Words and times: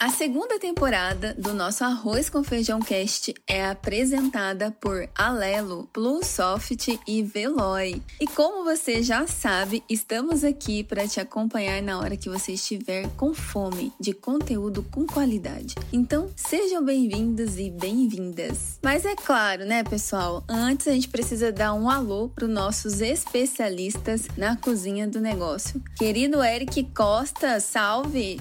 A 0.00 0.10
segunda 0.10 0.60
temporada 0.60 1.34
do 1.36 1.52
nosso 1.52 1.82
Arroz 1.82 2.30
com 2.30 2.44
Feijão 2.44 2.78
Cast 2.78 3.34
é 3.48 3.66
apresentada 3.66 4.70
por 4.70 5.08
Alelo, 5.12 5.88
Plusoft 5.92 7.00
e 7.04 7.20
Veloy. 7.24 8.00
E 8.20 8.26
como 8.28 8.62
você 8.62 9.02
já 9.02 9.26
sabe, 9.26 9.82
estamos 9.88 10.44
aqui 10.44 10.84
para 10.84 11.08
te 11.08 11.18
acompanhar 11.18 11.82
na 11.82 11.98
hora 11.98 12.16
que 12.16 12.28
você 12.28 12.52
estiver 12.52 13.08
com 13.16 13.34
fome 13.34 13.92
de 13.98 14.12
conteúdo 14.12 14.84
com 14.84 15.04
qualidade. 15.04 15.74
Então, 15.92 16.30
sejam 16.36 16.84
bem-vindos 16.84 17.58
e 17.58 17.68
bem-vindas. 17.68 18.78
Mas 18.80 19.04
é 19.04 19.16
claro, 19.16 19.64
né, 19.64 19.82
pessoal? 19.82 20.44
Antes 20.48 20.86
a 20.86 20.92
gente 20.92 21.08
precisa 21.08 21.50
dar 21.50 21.74
um 21.74 21.90
alô 21.90 22.28
para 22.28 22.44
os 22.44 22.50
nossos 22.50 23.00
especialistas 23.00 24.28
na 24.36 24.56
cozinha 24.56 25.08
do 25.08 25.20
negócio. 25.20 25.82
Querido 25.96 26.40
Eric 26.40 26.84
Costa, 26.94 27.58
salve! 27.58 28.40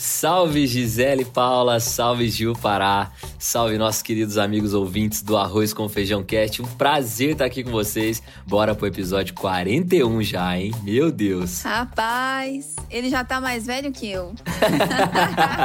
Salve 0.00 0.64
Gisele 0.64 1.24
Paula, 1.24 1.80
salve 1.80 2.30
Gil 2.30 2.52
Pará, 2.52 3.10
salve 3.36 3.76
nossos 3.76 4.00
queridos 4.00 4.38
amigos 4.38 4.72
ouvintes 4.72 5.22
do 5.22 5.36
Arroz 5.36 5.72
com 5.74 5.88
Feijão 5.88 6.22
Cast. 6.22 6.62
Um 6.62 6.66
prazer 6.66 7.30
estar 7.30 7.44
aqui 7.44 7.64
com 7.64 7.72
vocês. 7.72 8.22
Bora 8.46 8.76
pro 8.76 8.86
episódio 8.86 9.34
41 9.34 10.22
já, 10.22 10.56
hein? 10.56 10.72
Meu 10.84 11.10
Deus. 11.10 11.62
Rapaz, 11.62 12.76
ele 12.88 13.10
já 13.10 13.24
tá 13.24 13.40
mais 13.40 13.66
velho 13.66 13.90
que 13.90 14.08
eu. 14.08 14.32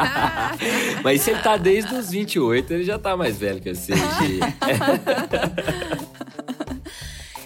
Mas 1.03 1.21
se 1.21 1.29
ele 1.29 1.39
tá 1.39 1.55
desde 1.55 1.93
os 1.93 2.09
28, 2.09 2.73
ele 2.73 2.83
já 2.85 2.97
tá 2.97 3.15
mais 3.15 3.37
velho 3.37 3.61
que 3.61 3.71
você. 3.71 3.93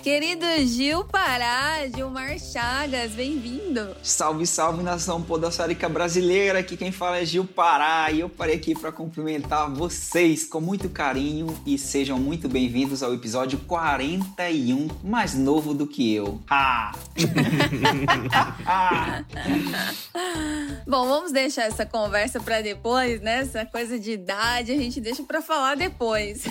Querido 0.08 0.46
Gil 0.66 1.04
Pará, 1.04 1.86
Gilmar 1.94 2.40
Chagas, 2.40 3.12
bem-vindo. 3.12 3.94
Salve, 4.02 4.48
salve 4.48 4.82
nação 4.82 5.22
podosférica 5.22 5.90
brasileira. 5.90 6.60
Aqui 6.60 6.78
quem 6.78 6.94
fala 6.94 7.18
é 7.18 7.26
Gil 7.26 7.44
Pará 7.44 8.10
e 8.10 8.22
eu 8.22 8.30
parei 8.30 8.56
aqui 8.56 8.74
para 8.74 8.90
cumprimentar 8.90 9.70
vocês 9.70 10.46
com 10.46 10.62
muito 10.62 10.88
carinho 10.88 11.54
e 11.66 11.78
sejam 11.78 12.18
muito 12.18 12.48
bem-vindos 12.48 13.04
ao 13.04 13.14
episódio 13.14 13.60
41, 13.68 14.88
mais 15.04 15.36
novo 15.36 15.74
do 15.74 15.86
que 15.86 16.16
eu. 16.16 16.40
Ha! 16.50 16.94
Bom, 20.88 21.06
vamos 21.06 21.34
deixar 21.34 21.64
essa 21.64 21.86
conversa 21.86 22.40
para 22.40 22.62
depois, 22.62 23.20
né? 23.20 23.40
Essa 23.40 23.66
coisa 23.66 24.00
de 24.00 24.12
idade 24.12 24.72
a 24.72 24.78
gente 24.78 25.02
deixa 25.02 25.22
para 25.24 25.42
falar 25.42 25.76
depois. 25.76 26.46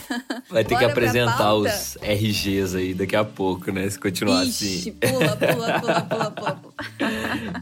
Vai 0.50 0.62
ter 0.62 0.74
Bora 0.74 0.84
que 0.84 0.92
apresentar 0.92 1.54
os 1.54 1.96
RGs 2.02 2.76
aí 2.76 2.92
daqui 2.92 3.16
a 3.16 3.24
pouco 3.24 3.45
pouco, 3.46 3.70
né? 3.70 3.88
Se 3.88 3.98
continuar 3.98 4.44
Ixi, 4.44 4.78
assim. 4.78 4.92
Pula, 4.92 5.36
pula, 5.36 5.78
pula, 5.80 6.00
pula, 6.02 6.30
pula. 6.32 6.62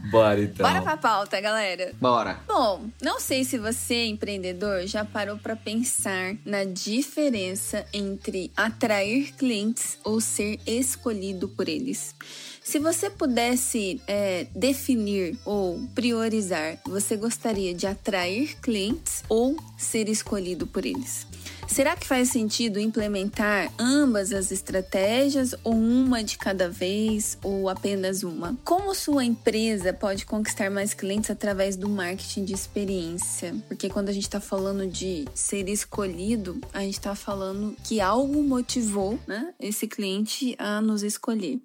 Bora 0.09 0.41
então. 0.41 0.67
Bora 0.67 0.81
pra 0.81 0.97
pauta, 0.97 1.39
galera. 1.39 1.91
Bora. 2.01 2.39
Bom, 2.47 2.85
não 3.01 3.19
sei 3.19 3.43
se 3.43 3.59
você, 3.59 4.05
empreendedor, 4.05 4.87
já 4.87 5.05
parou 5.05 5.37
para 5.37 5.55
pensar 5.55 6.35
na 6.43 6.63
diferença 6.63 7.85
entre 7.93 8.51
atrair 8.57 9.33
clientes 9.35 9.99
ou 10.03 10.19
ser 10.19 10.59
escolhido 10.65 11.47
por 11.47 11.69
eles. 11.69 12.15
Se 12.63 12.79
você 12.79 13.11
pudesse 13.11 14.01
é, 14.07 14.47
definir 14.55 15.37
ou 15.45 15.79
priorizar, 15.93 16.79
você 16.83 17.15
gostaria 17.15 17.75
de 17.75 17.85
atrair 17.85 18.57
clientes 18.59 19.23
ou 19.29 19.55
ser 19.77 20.09
escolhido 20.09 20.65
por 20.65 20.83
eles? 20.83 21.27
Será 21.67 21.95
que 21.95 22.07
faz 22.07 22.29
sentido 22.29 22.79
implementar 22.79 23.71
ambas 23.77 24.31
as 24.31 24.51
estratégias 24.51 25.53
ou 25.63 25.73
uma 25.73 26.23
de 26.23 26.37
cada 26.37 26.69
vez 26.69 27.37
ou 27.43 27.67
apenas 27.67 28.23
uma? 28.23 28.57
Como 28.63 28.93
sua 28.95 29.25
empresa 29.25 29.91
pode 29.91 30.25
conquistar 30.25 30.69
mais 30.69 30.93
clientes 30.93 31.29
através 31.29 31.75
do 31.75 31.89
marketing 31.89 32.45
de 32.45 32.53
experiência? 32.53 33.55
Porque 33.67 33.89
quando 33.89 34.09
a 34.09 34.13
gente 34.13 34.23
está 34.23 34.39
falando 34.39 34.87
de 34.87 35.25
ser 35.33 35.67
escolhido, 35.67 36.59
a 36.73 36.81
gente 36.81 36.93
está 36.93 37.15
falando 37.15 37.75
que 37.83 37.99
algo 37.99 38.41
motivou 38.43 39.19
né, 39.27 39.53
esse 39.59 39.87
cliente 39.87 40.55
a 40.57 40.79
nos 40.79 41.03
escolher. 41.03 41.59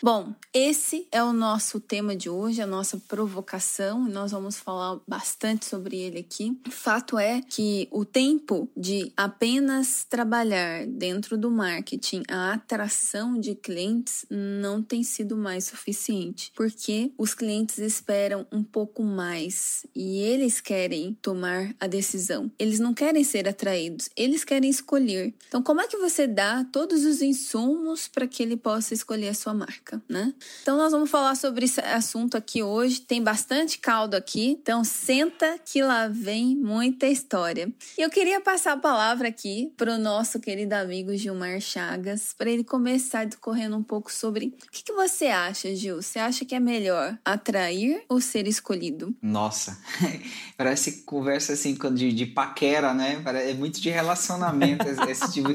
Bom, 0.00 0.32
esse 0.54 1.08
é 1.10 1.22
o 1.24 1.32
nosso 1.32 1.80
tema 1.80 2.14
de 2.14 2.30
hoje, 2.30 2.62
a 2.62 2.66
nossa 2.66 2.98
provocação, 3.08 4.06
e 4.06 4.12
nós 4.12 4.30
vamos 4.30 4.56
falar 4.56 5.00
bastante 5.08 5.66
sobre 5.66 5.98
ele 5.98 6.20
aqui. 6.20 6.56
Fato 6.70 7.18
é 7.18 7.42
que 7.42 7.88
o 7.90 8.04
tempo 8.04 8.70
de 8.76 9.12
apenas 9.38 10.04
trabalhar 10.04 10.84
dentro 10.84 11.38
do 11.38 11.48
marketing 11.48 12.24
a 12.28 12.54
atração 12.54 13.38
de 13.38 13.54
clientes 13.54 14.26
não 14.28 14.82
tem 14.82 15.04
sido 15.04 15.36
mais 15.36 15.66
suficiente, 15.66 16.50
porque 16.56 17.12
os 17.16 17.34
clientes 17.34 17.78
esperam 17.78 18.44
um 18.50 18.64
pouco 18.64 19.04
mais 19.04 19.86
e 19.94 20.18
eles 20.18 20.60
querem 20.60 21.16
tomar 21.22 21.72
a 21.78 21.86
decisão. 21.86 22.50
Eles 22.58 22.80
não 22.80 22.92
querem 22.92 23.22
ser 23.22 23.48
atraídos, 23.48 24.10
eles 24.16 24.42
querem 24.42 24.68
escolher. 24.68 25.32
Então, 25.46 25.62
como 25.62 25.80
é 25.80 25.86
que 25.86 25.96
você 25.96 26.26
dá 26.26 26.64
todos 26.64 27.04
os 27.04 27.22
insumos 27.22 28.08
para 28.08 28.26
que 28.26 28.42
ele 28.42 28.56
possa 28.56 28.92
escolher 28.92 29.28
a 29.28 29.34
sua 29.34 29.54
marca? 29.54 30.02
né? 30.08 30.34
Então 30.62 30.76
nós 30.76 30.90
vamos 30.90 31.10
falar 31.10 31.36
sobre 31.36 31.64
esse 31.64 31.80
assunto 31.80 32.36
aqui 32.36 32.60
hoje. 32.60 33.00
Tem 33.00 33.22
bastante 33.22 33.78
caldo 33.78 34.16
aqui, 34.16 34.58
então 34.60 34.82
senta 34.82 35.58
que 35.64 35.80
lá 35.80 36.08
vem 36.08 36.56
muita 36.56 37.06
história. 37.06 37.72
Eu 37.96 38.10
queria 38.10 38.40
passar 38.40 38.72
a 38.72 38.76
palavra 38.76 39.27
aqui 39.28 39.72
para 39.76 39.94
o 39.94 39.98
nosso 39.98 40.40
querido 40.40 40.74
amigo 40.74 41.14
Gilmar 41.14 41.60
Chagas, 41.60 42.34
para 42.36 42.50
ele 42.50 42.64
começar 42.64 43.24
discorrendo 43.24 43.76
um 43.76 43.82
pouco 43.82 44.10
sobre 44.10 44.46
o 44.46 44.70
que, 44.70 44.82
que 44.82 44.92
você 44.92 45.26
acha, 45.26 45.74
Gil? 45.74 46.00
Você 46.00 46.18
acha 46.18 46.44
que 46.44 46.54
é 46.54 46.60
melhor 46.60 47.16
atrair 47.24 48.02
ou 48.08 48.20
ser 48.20 48.48
escolhido? 48.48 49.14
Nossa, 49.22 49.78
parece 50.56 51.02
conversa 51.02 51.52
assim 51.52 51.76
de, 51.94 52.12
de 52.12 52.26
paquera, 52.26 52.94
né? 52.94 53.22
É 53.46 53.54
muito 53.54 53.80
de 53.80 53.90
relacionamento 53.90 54.86
esse 55.08 55.32
tipo. 55.32 55.50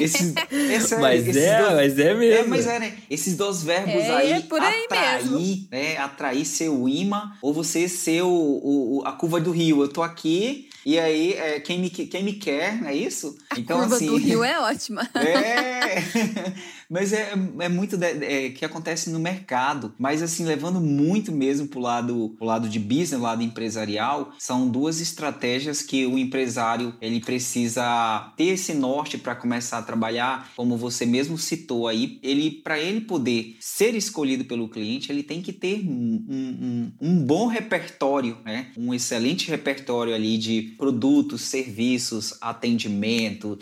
Esse, 0.00 0.34
esse, 0.50 0.96
mas, 0.98 1.36
é, 1.36 1.58
dois, 1.58 1.74
mas 1.74 1.98
é 1.98 2.14
mesmo. 2.14 2.44
É, 2.44 2.46
mas 2.48 2.66
é, 2.66 2.78
né? 2.78 2.98
Esses 3.10 3.36
dois 3.36 3.62
verbos 3.62 3.94
é, 3.94 4.16
aí, 4.16 4.32
é 4.32 4.40
por 4.40 4.60
aí 4.60 4.84
atrair, 4.84 5.30
mesmo. 5.30 5.68
né? 5.70 5.96
Atrair 5.98 6.44
ser 6.46 6.70
o 6.70 6.88
imã 6.88 7.32
ou 7.42 7.52
você 7.52 7.88
ser 7.88 8.22
o, 8.22 8.28
o, 8.30 9.02
a 9.04 9.12
curva 9.12 9.38
do 9.38 9.50
rio. 9.50 9.82
Eu 9.82 9.88
tô 9.88 10.02
aqui 10.02 10.68
e 10.88 10.98
aí 10.98 11.34
é, 11.34 11.60
quem, 11.60 11.78
me, 11.80 11.90
quem 11.90 12.22
me 12.22 12.32
quer, 12.32 12.80
não 12.80 12.88
é 12.88 12.94
isso? 12.94 13.17
A 13.50 13.58
então, 13.58 13.80
curva 13.80 13.96
assim, 13.96 14.06
do 14.06 14.16
rio 14.16 14.44
é 14.44 14.58
ótima. 14.60 15.08
É. 15.18 16.02
Mas 16.88 17.12
é, 17.12 17.32
é 17.60 17.68
muito 17.68 17.96
de, 17.96 18.06
é, 18.06 18.50
que 18.50 18.64
acontece 18.64 19.10
no 19.10 19.18
mercado. 19.18 19.92
Mas 19.98 20.22
assim, 20.22 20.44
levando 20.44 20.80
muito 20.80 21.30
mesmo 21.30 21.68
pro 21.68 21.80
lado, 21.80 22.34
pro 22.38 22.46
lado 22.46 22.68
de 22.68 22.78
business, 22.78 23.20
lado 23.20 23.42
empresarial, 23.42 24.32
são 24.38 24.68
duas 24.68 25.00
estratégias 25.00 25.82
que 25.82 26.06
o 26.06 26.18
empresário 26.18 26.94
ele 27.00 27.20
precisa 27.20 28.32
ter 28.36 28.44
esse 28.54 28.72
norte 28.72 29.18
para 29.18 29.34
começar 29.34 29.78
a 29.78 29.82
trabalhar, 29.82 30.50
como 30.56 30.76
você 30.76 31.04
mesmo 31.04 31.36
citou 31.36 31.86
aí. 31.86 32.18
Ele, 32.22 32.50
para 32.50 32.78
ele 32.78 33.02
poder 33.02 33.56
ser 33.60 33.94
escolhido 33.94 34.44
pelo 34.44 34.68
cliente, 34.68 35.12
ele 35.12 35.22
tem 35.22 35.42
que 35.42 35.52
ter 35.52 35.84
um, 35.86 36.24
um, 36.28 36.92
um 37.00 37.22
bom 37.22 37.46
repertório, 37.46 38.38
né? 38.44 38.68
Um 38.76 38.94
excelente 38.94 39.50
repertório 39.50 40.14
ali 40.14 40.38
de 40.38 40.74
produtos, 40.78 41.42
serviços, 41.42 42.34
atendimento, 42.40 43.07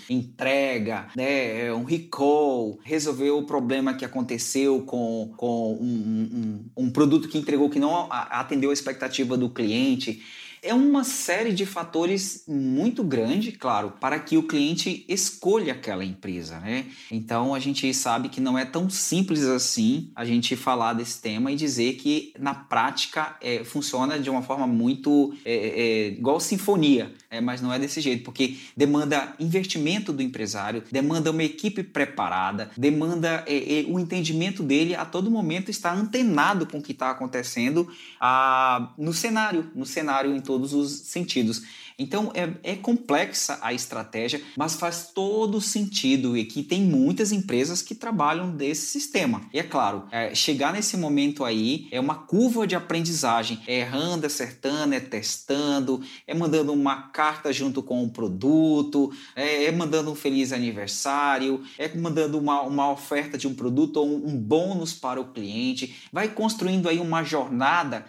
entrega, 0.09 1.09
né? 1.17 1.73
Um 1.73 1.85
recall, 1.85 2.79
resolver 2.83 3.31
o 3.31 3.45
problema 3.45 3.95
que 3.95 4.05
aconteceu 4.05 4.83
com, 4.83 5.33
com 5.37 5.73
um, 5.75 6.65
um, 6.77 6.85
um 6.85 6.91
produto 6.91 7.29
que 7.29 7.39
entregou 7.39 7.71
que 7.71 7.79
não 7.79 8.09
atendeu 8.11 8.71
a 8.71 8.73
expectativa 8.73 9.37
do 9.37 9.51
cliente 9.51 10.23
é 10.63 10.75
uma 10.75 11.05
série 11.05 11.53
de 11.53 11.65
fatores 11.65 12.45
muito 12.47 13.03
grande, 13.03 13.53
claro, 13.53 13.95
para 14.01 14.19
que 14.19 14.37
o 14.37 14.43
cliente 14.43 15.05
escolha 15.09 15.73
aquela 15.73 16.05
empresa, 16.05 16.59
né? 16.61 16.87
Então 17.11 17.55
a 17.55 17.59
gente 17.59 17.93
sabe 17.95 18.29
que 18.29 18.41
não 18.41 18.59
é 18.59 18.65
tão 18.65 18.89
simples 18.91 19.43
assim 19.45 20.11
a 20.15 20.25
gente 20.25 20.57
falar 20.57 20.93
desse 20.93 21.21
tema 21.21 21.53
e 21.53 21.57
dizer 21.57 21.95
que 21.95 22.33
na 22.39 22.55
prática 22.55 23.37
é, 23.41 23.65
funciona 23.65 24.19
de 24.19 24.31
uma 24.31 24.43
forma 24.43 24.67
muito 24.67 25.35
é, 25.45 25.55
é, 25.55 26.09
igual 26.09 26.41
sinfonia, 26.41 27.13
é, 27.31 27.41
mas 27.41 27.61
não 27.61 27.73
é 27.73 27.79
desse 27.79 28.01
jeito, 28.01 28.25
porque 28.25 28.57
demanda 28.77 29.35
investimento 29.39 30.13
do 30.13 30.23
empresário, 30.23 30.83
demanda 30.91 31.31
uma 31.31 31.45
equipe 31.45 31.83
preparada, 31.83 32.71
demanda 32.77 33.45
é, 33.47 33.81
é, 33.81 33.85
o 33.89 33.99
entendimento 33.99 34.63
dele 34.63 34.95
a 34.95 35.05
todo 35.05 35.31
momento 35.31 35.71
estar 35.71 35.97
antenado 35.97 36.67
com 36.67 36.79
o 36.79 36.83
que 36.83 36.93
está 36.93 37.11
acontecendo 37.11 37.89
ah, 38.21 38.93
no 38.99 39.13
cenário, 39.13 39.71
no 39.75 39.87
cenário 39.87 40.35
todos 40.47 40.73
os 40.73 40.91
sentidos. 40.91 41.63
Então 41.99 42.31
é, 42.35 42.73
é 42.73 42.77
complexa 42.77 43.59
a 43.63 43.73
estratégia, 43.73 44.43
mas 44.57 44.75
faz 44.75 45.11
todo 45.15 45.61
sentido 45.61 46.37
e 46.37 46.45
que 46.45 46.63
tem 46.63 46.83
muitas 46.83 47.33
empresas 47.33 47.81
que 47.81 47.95
trabalham 47.95 48.51
desse 48.51 48.87
sistema. 48.87 49.43
E 49.53 49.59
é 49.59 49.63
claro, 49.63 50.05
é, 50.11 50.35
chegar 50.35 50.75
nesse 50.75 50.97
momento 50.97 51.43
aí 51.43 51.89
é 51.91 51.99
uma 51.99 52.15
curva 52.15 52.67
de 52.67 52.75
aprendizagem, 52.75 53.61
é 53.67 53.81
errando, 53.81 54.27
acertando, 54.27 54.95
é 54.95 55.01
testando, 55.01 56.03
é 56.27 56.35
mandando 56.35 56.73
uma 56.73 57.09
carta 57.09 57.51
junto 57.51 57.83
com 57.83 58.05
o 58.05 58.11
produto, 58.11 59.11
é, 59.35 59.65
é 59.65 59.73
mandando 59.73 60.11
um 60.11 60.15
feliz 60.15 60.53
aniversário, 60.53 61.63
é 61.79 61.89
mandando 61.97 62.39
uma, 62.39 62.61
uma 62.61 62.91
oferta 62.91 63.39
de 63.39 63.49
um 63.49 63.55
produto 63.55 63.97
ou 63.97 64.07
um, 64.07 64.29
um 64.29 64.37
bônus 64.37 64.93
para 64.93 65.21
o 65.21 65.33
cliente, 65.33 65.97
vai 66.13 66.29
construindo 66.29 66.89
aí 66.89 66.99
uma 66.99 67.25
jornada 67.25 68.05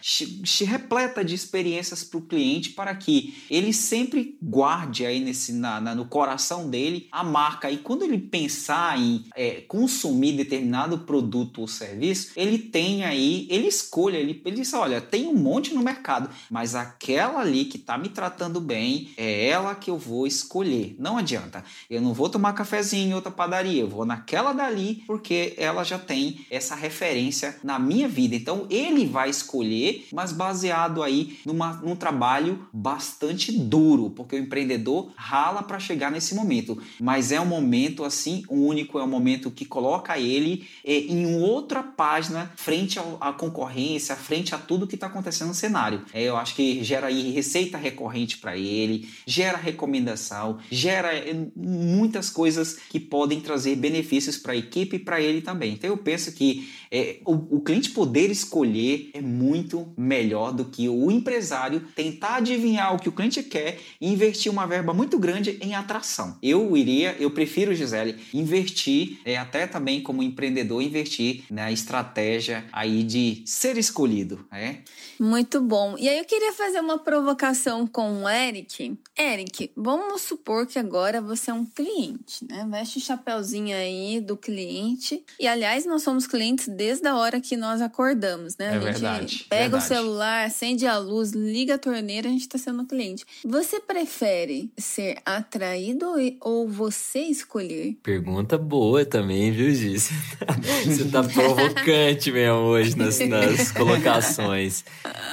repleta 0.66 1.24
de 1.24 1.34
experiências 1.34 2.04
para 2.04 2.18
o 2.18 2.22
cliente 2.22 2.72
para 2.72 2.94
que 2.94 3.46
ele 3.50 3.77
sempre 3.78 4.38
guarde 4.42 5.06
aí 5.06 5.20
nesse, 5.20 5.54
na, 5.54 5.80
na, 5.80 5.96
no 5.96 6.06
coração 6.06 6.70
dele 6.70 7.08
a 7.12 7.24
marca. 7.24 7.70
E 7.72 7.78
quando 7.78 8.04
ele 8.04 8.18
pensar 8.18 9.00
em 9.00 9.26
é, 9.36 9.62
consumir 9.68 10.34
determinado 10.34 11.00
produto 11.00 11.62
ou 11.62 11.68
serviço, 11.68 12.32
ele 12.36 12.58
tem 12.58 13.06
aí, 13.06 13.48
ele 13.50 13.68
escolha, 13.68 14.18
ele, 14.18 14.42
ele 14.44 14.56
diz: 14.58 14.74
olha, 14.74 15.00
tem 15.00 15.28
um 15.28 15.36
monte 15.36 15.74
no 15.74 15.82
mercado, 15.82 16.30
mas 16.50 16.76
aquela 16.76 17.40
ali 17.40 17.66
que 17.66 17.78
está 17.78 17.98
me 17.98 18.10
tratando 18.10 18.60
bem 18.60 19.12
é 19.18 19.48
ela 19.48 19.76
que 19.76 19.90
eu 19.90 19.98
vou 19.98 20.28
escolher. 20.28 20.96
Não 21.00 21.18
adianta. 21.18 21.64
Eu 21.90 22.02
não 22.02 22.14
vou 22.14 22.30
tomar 22.30 22.54
cafezinho 22.54 23.12
em 23.12 23.14
outra 23.14 23.32
padaria, 23.32 23.82
eu 23.82 23.88
vou 23.88 24.06
naquela 24.06 24.54
dali 24.54 25.04
porque 25.06 25.54
ela 25.58 25.84
já 25.84 26.00
tem 26.00 26.46
essa 26.50 26.76
referência 26.76 27.58
na 27.64 27.78
minha 27.78 28.08
vida. 28.08 28.36
Então 28.36 28.66
ele 28.70 29.06
vai 29.06 29.30
escolher, 29.30 30.08
mas 30.12 30.32
baseado 30.32 31.04
aí 31.04 31.40
numa, 31.46 31.74
num 31.74 31.96
trabalho 31.96 32.68
bastante 32.74 33.52
duro, 33.68 34.10
porque 34.10 34.36
o 34.36 34.40
empreendedor 34.40 35.12
rala 35.16 35.64
para 35.64 35.80
chegar 35.80 36.12
nesse 36.12 36.36
momento. 36.36 36.82
Mas 37.00 37.32
é 37.32 37.40
um 37.40 37.46
momento 37.46 38.04
assim 38.04 38.44
único, 38.50 39.00
é 39.00 39.04
um 39.04 39.08
momento 39.08 39.52
que 39.52 39.66
coloca 39.66 40.18
ele 40.18 40.68
é, 40.84 40.94
em 40.94 41.42
outra 41.42 41.84
página 41.84 42.52
frente 42.56 43.00
à 43.20 43.34
concorrência, 43.34 44.16
frente 44.16 44.56
a 44.56 44.58
tudo 44.58 44.88
que 44.88 44.96
está 44.96 45.08
acontecendo 45.08 45.50
no 45.50 45.54
cenário. 45.54 46.04
É, 46.14 46.24
eu 46.24 46.38
acho 46.38 46.56
que 46.56 46.84
gera 46.84 47.08
aí 47.08 47.32
receita 47.32 47.78
recorrente 47.78 48.38
para 48.38 48.58
ele, 48.58 49.10
gera 49.26 49.58
recomendação, 49.58 50.60
gera 50.72 51.14
é, 51.14 51.36
muitas 51.56 52.30
coisas 52.30 52.78
que 52.90 53.00
podem 53.00 53.42
trazer 53.42 53.76
benefícios 53.76 54.38
para 54.38 54.54
a 54.54 54.58
equipe 54.58 54.96
e 54.96 55.00
para 55.00 55.22
ele 55.22 55.42
também. 55.42 55.74
Então 55.74 55.90
eu 55.90 55.98
penso 55.98 56.32
que 56.32 56.70
é, 56.92 57.18
o, 57.26 57.58
o 57.58 57.62
cliente 57.62 57.92
poder 57.92 58.30
escolher 58.30 59.12
é 59.14 59.22
muito 59.22 59.94
melhor 59.98 60.52
do 60.52 60.66
que 60.66 60.88
o 60.88 61.12
empresário 61.12 61.82
tentar 61.96 62.38
adivinhar 62.38 62.96
o 62.96 63.00
que 63.00 63.10
o 63.10 63.12
cliente 63.12 63.44
quer 63.44 63.80
e 64.00 64.12
investir 64.12 64.52
uma 64.52 64.66
verba 64.66 64.94
muito 64.94 65.18
grande 65.20 65.58
em 65.62 65.76
atração. 65.76 66.38
Eu 66.42 66.76
iria, 66.76 67.16
eu 67.20 67.32
prefiro, 67.32 67.74
Gisele, 67.74 68.16
investir, 68.34 69.20
é, 69.26 69.38
até 69.38 69.68
também 69.68 70.02
como 70.02 70.24
empreendedor, 70.24 70.82
investir 70.82 71.44
na 71.50 71.72
estratégia 71.72 72.66
aí 72.72 73.04
de 73.04 73.44
ser 73.46 73.78
escolhido. 73.78 74.46
É? 74.52 74.78
Muito 75.20 75.62
bom. 75.62 75.96
E 75.98 76.08
aí 76.08 76.20
eu 76.20 76.26
queria 76.26 76.54
fazer 76.54 76.80
uma 76.80 76.98
provocação 76.98 77.88
com 77.88 78.24
o 78.24 78.30
Eric. 78.30 78.98
Eric, 79.18 79.72
vamos 79.76 80.22
supor 80.22 80.68
que 80.68 80.78
agora 80.78 81.22
você 81.22 81.50
é 81.50 81.54
um 81.54 81.66
cliente, 81.66 82.46
né? 82.48 82.68
Veste 82.70 83.00
o 83.00 83.02
chapéuzinho 83.02 83.76
aí 83.76 84.20
do 84.22 84.38
cliente. 84.38 85.24
E 85.40 85.48
aliás, 85.48 85.86
nós 85.86 86.04
somos 86.04 86.28
clientes 86.28 86.68
desde 86.78 87.08
a 87.08 87.16
hora 87.16 87.42
que 87.42 87.58
nós 87.58 87.82
acordamos, 87.82 88.56
né? 88.56 88.76
É 88.76 88.80
verdade. 88.80 89.46
Pega 89.50 89.64
verdade. 89.64 89.84
o 89.84 89.88
celular, 89.88 90.46
acende 90.46 90.86
a 90.86 90.98
luz, 90.98 91.32
liga 91.32 91.76
a 91.76 91.78
torneira, 91.78 92.30
a 92.30 92.32
gente 92.32 92.42
está 92.42 92.58
sendo 92.60 92.86
cliente. 92.86 93.26
Você 93.44 93.80
prefere 93.80 94.72
ser 94.78 95.18
atraído 95.26 96.06
ou 96.40 96.68
você 96.68 97.22
escolher? 97.22 97.98
Pergunta 98.04 98.58
boa 98.58 99.04
também, 99.04 99.52
viu, 99.52 99.74
Giz? 99.74 100.12
Você 100.86 101.06
tá 101.06 101.24
provocante 101.24 102.32
mesmo 102.32 102.60
hoje 102.60 102.98
nas, 102.98 103.20
nas 103.20 103.72
colocações. 103.72 104.84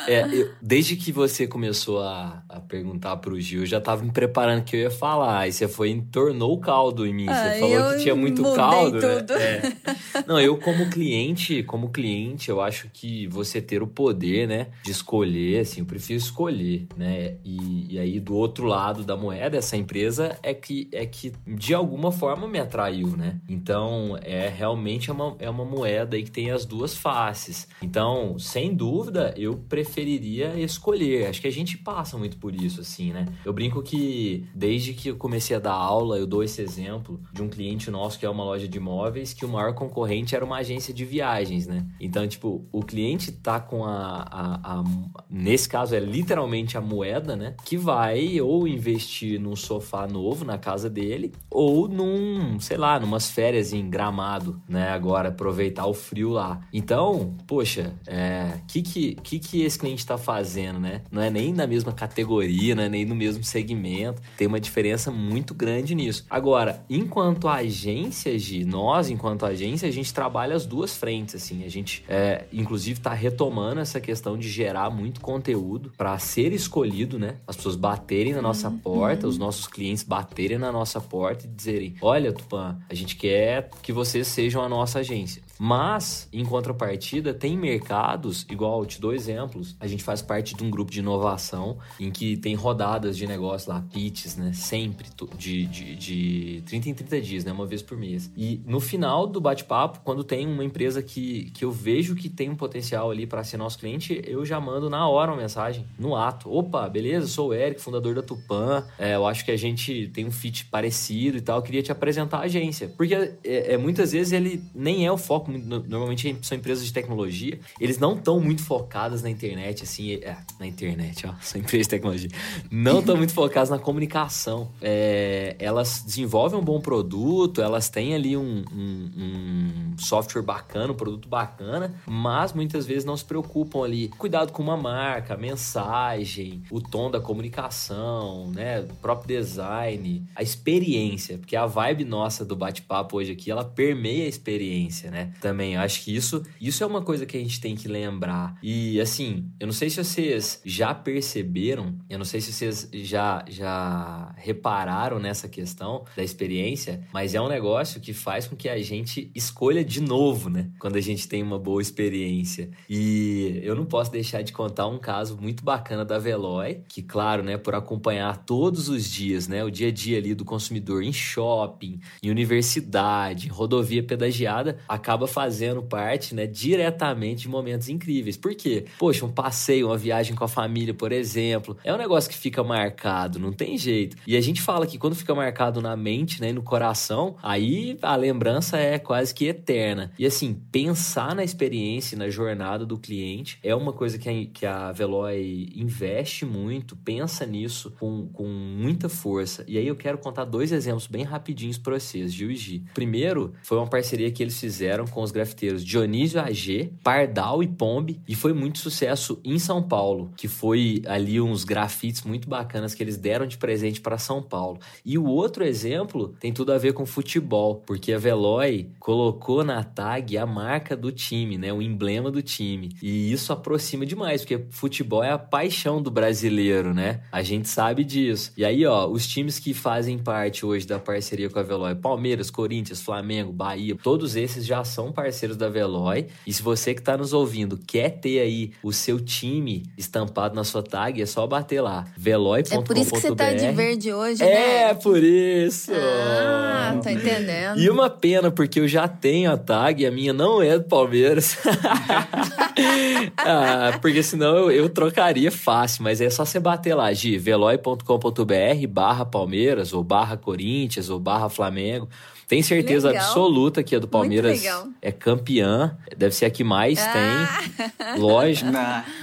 É, 0.06 0.26
eu, 0.32 0.50
desde 0.60 0.96
que 0.96 1.12
você 1.12 1.46
começou 1.46 2.00
a, 2.00 2.42
a 2.48 2.60
perguntar 2.60 3.16
pro 3.18 3.40
Gil, 3.40 3.60
eu 3.60 3.66
já 3.66 3.80
tava 3.80 4.02
me 4.02 4.10
preparando 4.10 4.64
que 4.64 4.76
eu 4.76 4.80
ia 4.80 4.90
falar. 4.90 5.48
E 5.48 5.52
você 5.52 5.68
foi 5.68 5.90
entornou 5.90 6.54
o 6.54 6.60
caldo 6.60 7.06
em 7.06 7.12
mim. 7.12 7.26
Ah, 7.28 7.34
você 7.34 7.60
falou 7.60 7.92
que 7.92 8.02
tinha 8.02 8.14
muito 8.14 8.42
caldo. 8.54 9.00
Né? 9.00 9.24
É. 9.30 10.24
Não, 10.26 10.40
eu 10.40 10.56
como 10.58 10.88
cliente, 10.90 11.33
como 11.62 11.90
cliente, 11.90 12.48
eu 12.48 12.60
acho 12.60 12.88
que 12.92 13.26
você 13.28 13.60
ter 13.60 13.82
o 13.82 13.86
poder, 13.86 14.46
né, 14.46 14.68
de 14.82 14.90
escolher, 14.90 15.60
assim, 15.60 15.80
eu 15.80 15.86
prefiro 15.86 16.18
escolher, 16.18 16.86
né? 16.96 17.36
E, 17.44 17.94
e 17.94 17.98
aí 17.98 18.20
do 18.20 18.34
outro 18.34 18.66
lado 18.66 19.04
da 19.04 19.16
moeda, 19.16 19.56
essa 19.56 19.76
empresa 19.76 20.38
é 20.42 20.54
que 20.54 20.88
é 20.92 21.06
que 21.06 21.32
de 21.46 21.74
alguma 21.74 22.10
forma 22.10 22.46
me 22.46 22.58
atraiu, 22.58 23.16
né? 23.16 23.40
Então 23.48 24.18
é 24.22 24.48
realmente 24.48 25.10
é 25.10 25.12
uma, 25.12 25.36
é 25.38 25.50
uma 25.50 25.64
moeda 25.64 26.16
aí 26.16 26.22
que 26.22 26.30
tem 26.30 26.50
as 26.50 26.64
duas 26.64 26.96
faces. 26.96 27.68
Então, 27.82 28.38
sem 28.38 28.74
dúvida, 28.74 29.34
eu 29.36 29.56
preferiria 29.68 30.58
escolher. 30.60 31.26
Acho 31.26 31.40
que 31.40 31.48
a 31.48 31.52
gente 31.52 31.78
passa 31.78 32.16
muito 32.16 32.36
por 32.36 32.54
isso, 32.54 32.80
assim, 32.80 33.12
né? 33.12 33.26
Eu 33.44 33.52
brinco 33.52 33.82
que 33.82 34.46
desde 34.54 34.92
que 34.94 35.08
eu 35.08 35.16
comecei 35.16 35.56
a 35.56 35.60
dar 35.60 35.72
aula, 35.72 36.18
eu 36.18 36.26
dou 36.26 36.42
esse 36.42 36.60
exemplo 36.60 37.20
de 37.32 37.42
um 37.42 37.48
cliente 37.48 37.90
nosso 37.90 38.18
que 38.18 38.26
é 38.26 38.30
uma 38.30 38.44
loja 38.44 38.68
de 38.68 38.78
imóveis, 38.78 39.32
que 39.32 39.44
o 39.44 39.48
maior 39.48 39.74
concorrente 39.74 40.34
era 40.34 40.44
uma 40.44 40.56
agência 40.56 40.92
de 40.92 41.04
viagens, 41.24 41.66
né? 41.66 41.86
Então, 41.98 42.26
tipo, 42.28 42.66
o 42.70 42.82
cliente 42.82 43.32
tá 43.32 43.58
com 43.58 43.84
a, 43.84 44.26
a, 44.30 44.78
a 44.78 44.84
nesse 45.30 45.68
caso 45.68 45.94
é 45.94 46.00
literalmente 46.00 46.76
a 46.76 46.80
moeda, 46.80 47.34
né? 47.34 47.54
Que 47.64 47.76
vai 47.76 48.40
ou 48.40 48.68
investir 48.68 49.40
num 49.40 49.56
sofá 49.56 50.06
novo 50.06 50.44
na 50.44 50.58
casa 50.58 50.90
dele, 50.90 51.32
ou 51.50 51.88
num, 51.88 52.60
sei 52.60 52.76
lá, 52.76 53.00
numas 53.00 53.30
férias 53.30 53.72
em 53.72 53.88
gramado, 53.88 54.60
né? 54.68 54.90
Agora 54.90 55.30
aproveitar 55.30 55.86
o 55.86 55.94
frio 55.94 56.30
lá. 56.30 56.60
Então, 56.72 57.34
poxa, 57.46 57.94
é, 58.06 58.58
que, 58.68 58.82
que, 58.82 59.14
que 59.14 59.38
que 59.38 59.62
esse 59.62 59.78
cliente 59.78 60.00
está 60.00 60.18
fazendo, 60.18 60.78
né? 60.78 61.02
Não 61.10 61.22
é 61.22 61.30
nem 61.30 61.52
na 61.52 61.66
mesma 61.66 61.92
categoria, 61.92 62.74
não 62.74 62.82
é 62.82 62.88
nem 62.88 63.04
no 63.04 63.14
mesmo 63.14 63.42
segmento. 63.42 64.20
Tem 64.36 64.46
uma 64.46 64.60
diferença 64.60 65.10
muito 65.10 65.54
grande 65.54 65.94
nisso. 65.94 66.26
Agora, 66.28 66.84
enquanto 66.88 67.48
agência, 67.48 68.38
de 68.38 68.64
nós, 68.64 69.08
enquanto 69.08 69.46
agência, 69.46 69.88
a 69.88 69.92
gente 69.92 70.12
trabalha 70.12 70.54
as 70.54 70.66
duas 70.66 70.96
frentes, 70.96 71.13
assim. 71.34 71.64
A 71.64 71.68
gente, 71.68 72.04
é, 72.08 72.44
inclusive, 72.52 72.98
está 72.98 73.12
retomando 73.12 73.80
essa 73.80 74.00
questão 74.00 74.36
de 74.36 74.48
gerar 74.48 74.90
muito 74.90 75.20
conteúdo 75.20 75.92
para 75.96 76.18
ser 76.18 76.52
escolhido, 76.52 77.18
né? 77.18 77.36
As 77.46 77.56
pessoas 77.56 77.76
baterem 77.76 78.32
na 78.32 78.42
nossa 78.42 78.68
uhum. 78.68 78.78
porta, 78.78 79.28
os 79.28 79.38
nossos 79.38 79.66
clientes 79.66 80.02
baterem 80.02 80.58
na 80.58 80.72
nossa 80.72 81.00
porta 81.00 81.46
e 81.46 81.48
dizerem: 81.48 81.94
Olha, 82.00 82.32
Tupan, 82.32 82.78
a 82.88 82.94
gente 82.94 83.14
quer 83.14 83.70
que 83.82 83.92
vocês 83.92 84.26
sejam 84.26 84.62
a 84.62 84.68
nossa 84.68 84.98
agência. 84.98 85.43
Mas, 85.58 86.28
em 86.32 86.44
contrapartida, 86.44 87.32
tem 87.32 87.56
mercados, 87.56 88.46
igual 88.50 88.80
eu 88.80 88.86
te 88.86 89.00
dou 89.00 89.14
exemplos, 89.14 89.76
a 89.78 89.86
gente 89.86 90.02
faz 90.02 90.20
parte 90.22 90.54
de 90.54 90.64
um 90.64 90.70
grupo 90.70 90.90
de 90.90 91.00
inovação 91.00 91.78
em 91.98 92.10
que 92.10 92.36
tem 92.36 92.54
rodadas 92.54 93.16
de 93.16 93.26
negócio 93.26 93.70
lá, 93.70 93.84
pitches, 93.92 94.36
né? 94.36 94.52
Sempre, 94.52 95.08
de, 95.36 95.66
de, 95.66 95.96
de 95.96 96.62
30 96.66 96.88
em 96.88 96.94
30 96.94 97.20
dias, 97.20 97.44
né? 97.44 97.52
Uma 97.52 97.66
vez 97.66 97.82
por 97.82 97.96
mês. 97.96 98.30
E 98.36 98.60
no 98.66 98.80
final 98.80 99.26
do 99.26 99.40
bate-papo, 99.40 100.00
quando 100.04 100.24
tem 100.24 100.46
uma 100.46 100.64
empresa 100.64 101.02
que, 101.02 101.50
que 101.50 101.64
eu 101.64 101.70
vejo 101.70 102.14
que 102.14 102.28
tem 102.28 102.50
um 102.50 102.56
potencial 102.56 103.10
ali 103.10 103.26
para 103.26 103.44
ser 103.44 103.56
nosso 103.56 103.78
cliente, 103.78 104.22
eu 104.26 104.44
já 104.44 104.60
mando 104.60 104.90
na 104.90 105.08
hora 105.08 105.30
uma 105.32 105.40
mensagem, 105.40 105.86
no 105.98 106.16
ato. 106.16 106.52
Opa, 106.52 106.88
beleza? 106.88 107.26
Sou 107.26 107.48
o 107.48 107.54
Eric, 107.54 107.80
fundador 107.80 108.14
da 108.14 108.22
Tupan. 108.22 108.84
É, 108.98 109.14
eu 109.14 109.26
acho 109.26 109.44
que 109.44 109.50
a 109.50 109.56
gente 109.56 110.08
tem 110.08 110.26
um 110.26 110.30
fit 110.30 110.66
parecido 110.66 111.38
e 111.38 111.40
tal. 111.40 111.58
Eu 111.58 111.62
queria 111.62 111.82
te 111.82 111.92
apresentar 111.92 112.38
a 112.38 112.42
agência. 112.42 112.88
Porque 112.96 113.14
é, 113.14 113.74
é, 113.74 113.76
muitas 113.76 114.12
vezes 114.12 114.32
ele 114.32 114.62
nem 114.74 115.06
é 115.06 115.12
o 115.12 115.18
foco 115.18 115.43
normalmente 115.48 116.36
são 116.42 116.56
empresas 116.56 116.86
de 116.86 116.92
tecnologia, 116.92 117.58
eles 117.80 117.98
não 117.98 118.16
estão 118.16 118.40
muito 118.40 118.62
focadas 118.62 119.22
na 119.22 119.30
internet, 119.30 119.82
assim, 119.82 120.14
é, 120.14 120.36
na 120.58 120.66
internet, 120.66 121.26
ó, 121.26 121.34
são 121.40 121.60
empresas 121.60 121.86
de 121.86 121.90
tecnologia, 121.90 122.30
não 122.70 123.00
estão 123.00 123.16
muito 123.16 123.32
focadas 123.32 123.70
na 123.70 123.78
comunicação. 123.78 124.70
É, 124.80 125.56
elas 125.58 126.02
desenvolvem 126.04 126.58
um 126.58 126.64
bom 126.64 126.80
produto, 126.80 127.60
elas 127.60 127.88
têm 127.88 128.14
ali 128.14 128.36
um, 128.36 128.64
um, 128.72 129.10
um, 129.16 129.98
software 129.98 130.42
bacana, 130.42 130.92
um 130.92 130.96
produto 130.96 131.28
bacana, 131.28 131.94
mas 132.06 132.52
muitas 132.52 132.86
vezes 132.86 133.04
não 133.04 133.16
se 133.16 133.24
preocupam 133.24 133.84
ali. 133.84 134.08
Cuidado 134.08 134.52
com 134.52 134.62
uma 134.62 134.76
marca, 134.76 135.36
mensagem, 135.36 136.62
o 136.70 136.80
tom 136.80 137.10
da 137.10 137.20
comunicação, 137.20 138.50
né, 138.50 138.80
o 138.80 138.94
próprio 138.96 139.38
design, 139.38 140.26
a 140.34 140.42
experiência, 140.42 141.38
porque 141.38 141.56
a 141.56 141.66
vibe 141.66 142.04
nossa 142.04 142.44
do 142.44 142.56
bate-papo 142.56 143.16
hoje 143.16 143.32
aqui, 143.32 143.50
ela 143.50 143.64
permeia 143.64 144.24
a 144.24 144.28
experiência, 144.28 145.10
né? 145.10 145.32
Também. 145.40 145.76
Acho 145.76 146.02
que 146.02 146.14
isso, 146.14 146.42
isso 146.60 146.82
é 146.82 146.86
uma 146.86 147.02
coisa 147.02 147.26
que 147.26 147.36
a 147.36 147.40
gente 147.40 147.60
tem 147.60 147.74
que 147.74 147.88
lembrar. 147.88 148.56
E 148.62 149.00
assim, 149.00 149.50
eu 149.58 149.66
não 149.66 149.74
sei 149.74 149.90
se 149.90 150.02
vocês 150.02 150.60
já 150.64 150.94
perceberam, 150.94 151.94
eu 152.08 152.18
não 152.18 152.24
sei 152.24 152.40
se 152.40 152.52
vocês 152.52 152.88
já, 152.92 153.44
já 153.48 154.34
repararam 154.36 155.18
nessa 155.18 155.48
questão 155.48 156.04
da 156.16 156.22
experiência, 156.22 157.02
mas 157.12 157.34
é 157.34 157.40
um 157.40 157.48
negócio 157.48 158.00
que 158.00 158.12
faz 158.12 158.46
com 158.46 158.56
que 158.56 158.68
a 158.68 158.80
gente 158.80 159.30
escolha 159.34 159.84
de 159.84 160.00
novo, 160.00 160.48
né? 160.48 160.70
Quando 160.78 160.96
a 160.96 161.00
gente 161.00 161.28
tem 161.28 161.42
uma 161.42 161.58
boa 161.58 161.82
experiência. 161.82 162.70
E 162.88 163.60
eu 163.62 163.74
não 163.74 163.84
posso 163.84 164.10
deixar 164.10 164.42
de 164.42 164.52
contar 164.52 164.86
um 164.86 164.98
caso 164.98 165.36
muito 165.40 165.64
bacana 165.64 166.04
da 166.04 166.18
Veloy, 166.18 166.80
que, 166.88 167.02
claro, 167.02 167.42
né, 167.42 167.56
por 167.56 167.74
acompanhar 167.74 168.36
todos 168.44 168.88
os 168.88 169.10
dias, 169.10 169.48
né, 169.48 169.64
o 169.64 169.70
dia 169.70 169.88
a 169.88 169.90
dia 169.92 170.18
ali 170.18 170.34
do 170.34 170.44
consumidor 170.44 171.02
em 171.02 171.12
shopping, 171.12 172.00
em 172.22 172.30
universidade, 172.30 173.46
em 173.46 173.50
rodovia 173.50 174.02
pedagiada, 174.02 174.78
acaba 174.88 175.23
fazendo 175.26 175.82
parte, 175.82 176.34
né, 176.34 176.46
diretamente 176.46 177.42
de 177.42 177.48
momentos 177.48 177.88
incríveis. 177.88 178.36
Por 178.36 178.54
quê? 178.54 178.84
Poxa, 178.98 179.24
um 179.24 179.30
passeio, 179.30 179.88
uma 179.88 179.96
viagem 179.96 180.34
com 180.34 180.44
a 180.44 180.48
família, 180.48 180.94
por 180.94 181.12
exemplo, 181.12 181.76
é 181.84 181.92
um 181.92 181.96
negócio 181.96 182.30
que 182.30 182.36
fica 182.36 182.62
marcado, 182.62 183.38
não 183.38 183.52
tem 183.52 183.76
jeito. 183.76 184.16
E 184.26 184.36
a 184.36 184.40
gente 184.40 184.60
fala 184.60 184.86
que 184.86 184.98
quando 184.98 185.14
fica 185.14 185.34
marcado 185.34 185.80
na 185.80 185.96
mente, 185.96 186.40
né, 186.40 186.50
e 186.50 186.52
no 186.52 186.62
coração, 186.62 187.36
aí 187.42 187.98
a 188.02 188.16
lembrança 188.16 188.76
é 188.78 188.98
quase 188.98 189.34
que 189.34 189.46
eterna. 189.46 190.12
E 190.18 190.26
assim, 190.26 190.54
pensar 190.70 191.34
na 191.34 191.44
experiência, 191.44 192.16
na 192.16 192.28
jornada 192.28 192.84
do 192.84 192.98
cliente 192.98 193.58
é 193.62 193.74
uma 193.74 193.92
coisa 193.92 194.18
que 194.18 194.28
a, 194.28 194.46
que 194.52 194.66
a 194.66 194.92
Veloy 194.92 195.72
investe 195.74 196.44
muito, 196.44 196.96
pensa 196.96 197.46
nisso 197.46 197.92
com, 197.98 198.28
com 198.28 198.44
muita 198.44 199.08
força. 199.08 199.64
E 199.66 199.78
aí 199.78 199.86
eu 199.86 199.96
quero 199.96 200.18
contar 200.18 200.44
dois 200.44 200.72
exemplos 200.72 201.06
bem 201.06 201.22
rapidinhos 201.22 201.78
para 201.78 201.98
vocês, 201.98 202.32
Gil 202.32 202.50
e 202.50 202.56
Gi. 202.56 202.84
Primeiro, 202.94 203.54
foi 203.62 203.78
uma 203.78 203.86
parceria 203.86 204.30
que 204.30 204.42
eles 204.42 204.58
fizeram 204.58 205.06
com 205.14 205.22
os 205.22 205.30
grafiteiros 205.30 205.84
Dionísio 205.84 206.40
AG, 206.40 206.92
Pardal 207.02 207.62
e 207.62 207.68
Pombe, 207.68 208.20
e 208.26 208.34
foi 208.34 208.52
muito 208.52 208.80
sucesso 208.80 209.40
em 209.44 209.58
São 209.58 209.82
Paulo, 209.82 210.32
que 210.36 210.48
foi 210.48 211.02
ali 211.06 211.40
uns 211.40 211.64
grafites 211.64 212.22
muito 212.22 212.48
bacanas 212.48 212.94
que 212.94 213.02
eles 213.02 213.16
deram 213.16 213.46
de 213.46 213.56
presente 213.56 214.00
para 214.00 214.18
São 214.18 214.42
Paulo. 214.42 214.80
E 215.04 215.16
o 215.16 215.24
outro 215.24 215.64
exemplo 215.64 216.34
tem 216.40 216.52
tudo 216.52 216.72
a 216.72 216.78
ver 216.78 216.92
com 216.92 217.06
futebol, 217.06 217.76
porque 217.86 218.12
a 218.12 218.18
Veloy 218.18 218.88
colocou 218.98 219.62
na 219.62 219.84
tag 219.84 220.36
a 220.36 220.44
marca 220.44 220.96
do 220.96 221.12
time, 221.12 221.56
né, 221.56 221.72
o 221.72 221.80
emblema 221.80 222.30
do 222.30 222.42
time. 222.42 222.90
E 223.00 223.32
isso 223.32 223.52
aproxima 223.52 224.04
demais, 224.04 224.40
porque 224.40 224.64
futebol 224.70 225.22
é 225.22 225.30
a 225.30 225.38
paixão 225.38 226.02
do 226.02 226.10
brasileiro, 226.10 226.92
né? 226.92 227.20
A 227.30 227.42
gente 227.42 227.68
sabe 227.68 228.02
disso. 228.02 228.52
E 228.56 228.64
aí, 228.64 228.84
ó, 228.84 229.06
os 229.06 229.26
times 229.26 229.60
que 229.60 229.72
fazem 229.72 230.18
parte 230.18 230.66
hoje 230.66 230.86
da 230.86 230.98
parceria 230.98 231.48
com 231.48 231.58
a 231.58 231.62
Veloy, 231.62 231.94
Palmeiras, 231.94 232.50
Corinthians, 232.50 233.00
Flamengo, 233.00 233.52
Bahia, 233.52 233.96
todos 234.02 234.34
esses 234.34 234.66
já 234.66 234.82
são 234.82 235.03
parceiros 235.12 235.56
da 235.56 235.68
Veloy. 235.68 236.26
E 236.46 236.52
se 236.52 236.62
você 236.62 236.94
que 236.94 237.00
está 237.00 237.16
nos 237.16 237.32
ouvindo 237.32 237.78
quer 237.86 238.10
ter 238.10 238.40
aí 238.40 238.72
o 238.82 238.92
seu 238.92 239.20
time 239.20 239.84
estampado 239.96 240.54
na 240.54 240.64
sua 240.64 240.82
tag, 240.82 241.20
é 241.20 241.26
só 241.26 241.46
bater 241.46 241.80
lá, 241.80 242.06
veloy.com.br. 242.16 242.74
É 242.74 242.82
por 242.82 242.96
isso 242.96 243.12
que 243.12 243.20
você 243.20 243.34
tá 243.34 243.52
de 243.52 243.70
verde 243.72 244.12
hoje, 244.12 244.42
é, 244.42 244.46
né? 244.46 244.90
É, 244.90 244.94
por 244.94 245.22
isso. 245.22 245.92
Ah, 245.94 246.98
tá 247.02 247.12
entendendo. 247.12 247.78
E 247.78 247.88
uma 247.90 248.10
pena, 248.10 248.50
porque 248.50 248.80
eu 248.80 248.88
já 248.88 249.08
tenho 249.08 249.50
a 249.50 249.56
tag 249.56 250.02
e 250.02 250.06
a 250.06 250.10
minha 250.10 250.32
não 250.32 250.62
é 250.62 250.78
do 250.78 250.84
Palmeiras. 250.84 251.56
ah, 253.38 253.98
porque 254.00 254.22
senão 254.22 254.56
eu, 254.56 254.70
eu, 254.70 254.88
trocaria 254.88 255.50
fácil, 255.50 256.02
mas 256.04 256.20
é 256.20 256.30
só 256.30 256.44
você 256.44 256.60
bater 256.60 256.94
lá, 256.94 257.12
de 257.12 257.38
veloy.com.br 257.38 258.86
barra 258.88 259.24
Palmeiras, 259.24 259.92
ou 259.92 260.02
barra 260.02 260.36
Corinthians, 260.36 261.10
ou 261.10 261.18
barra 261.18 261.48
Flamengo. 261.48 262.08
Tem 262.46 262.62
certeza 262.62 263.08
legal. 263.08 263.24
absoluta 263.24 263.82
que 263.82 263.96
a 263.96 263.98
do 263.98 264.08
Palmeiras 264.08 264.62
é 265.00 265.10
campeã. 265.10 265.96
Deve 266.16 266.34
ser 266.34 266.44
a 266.46 266.50
que 266.50 266.62
mais 266.62 266.98
ah. 267.00 267.12
tem. 267.12 268.18
Lógico. 268.20 268.70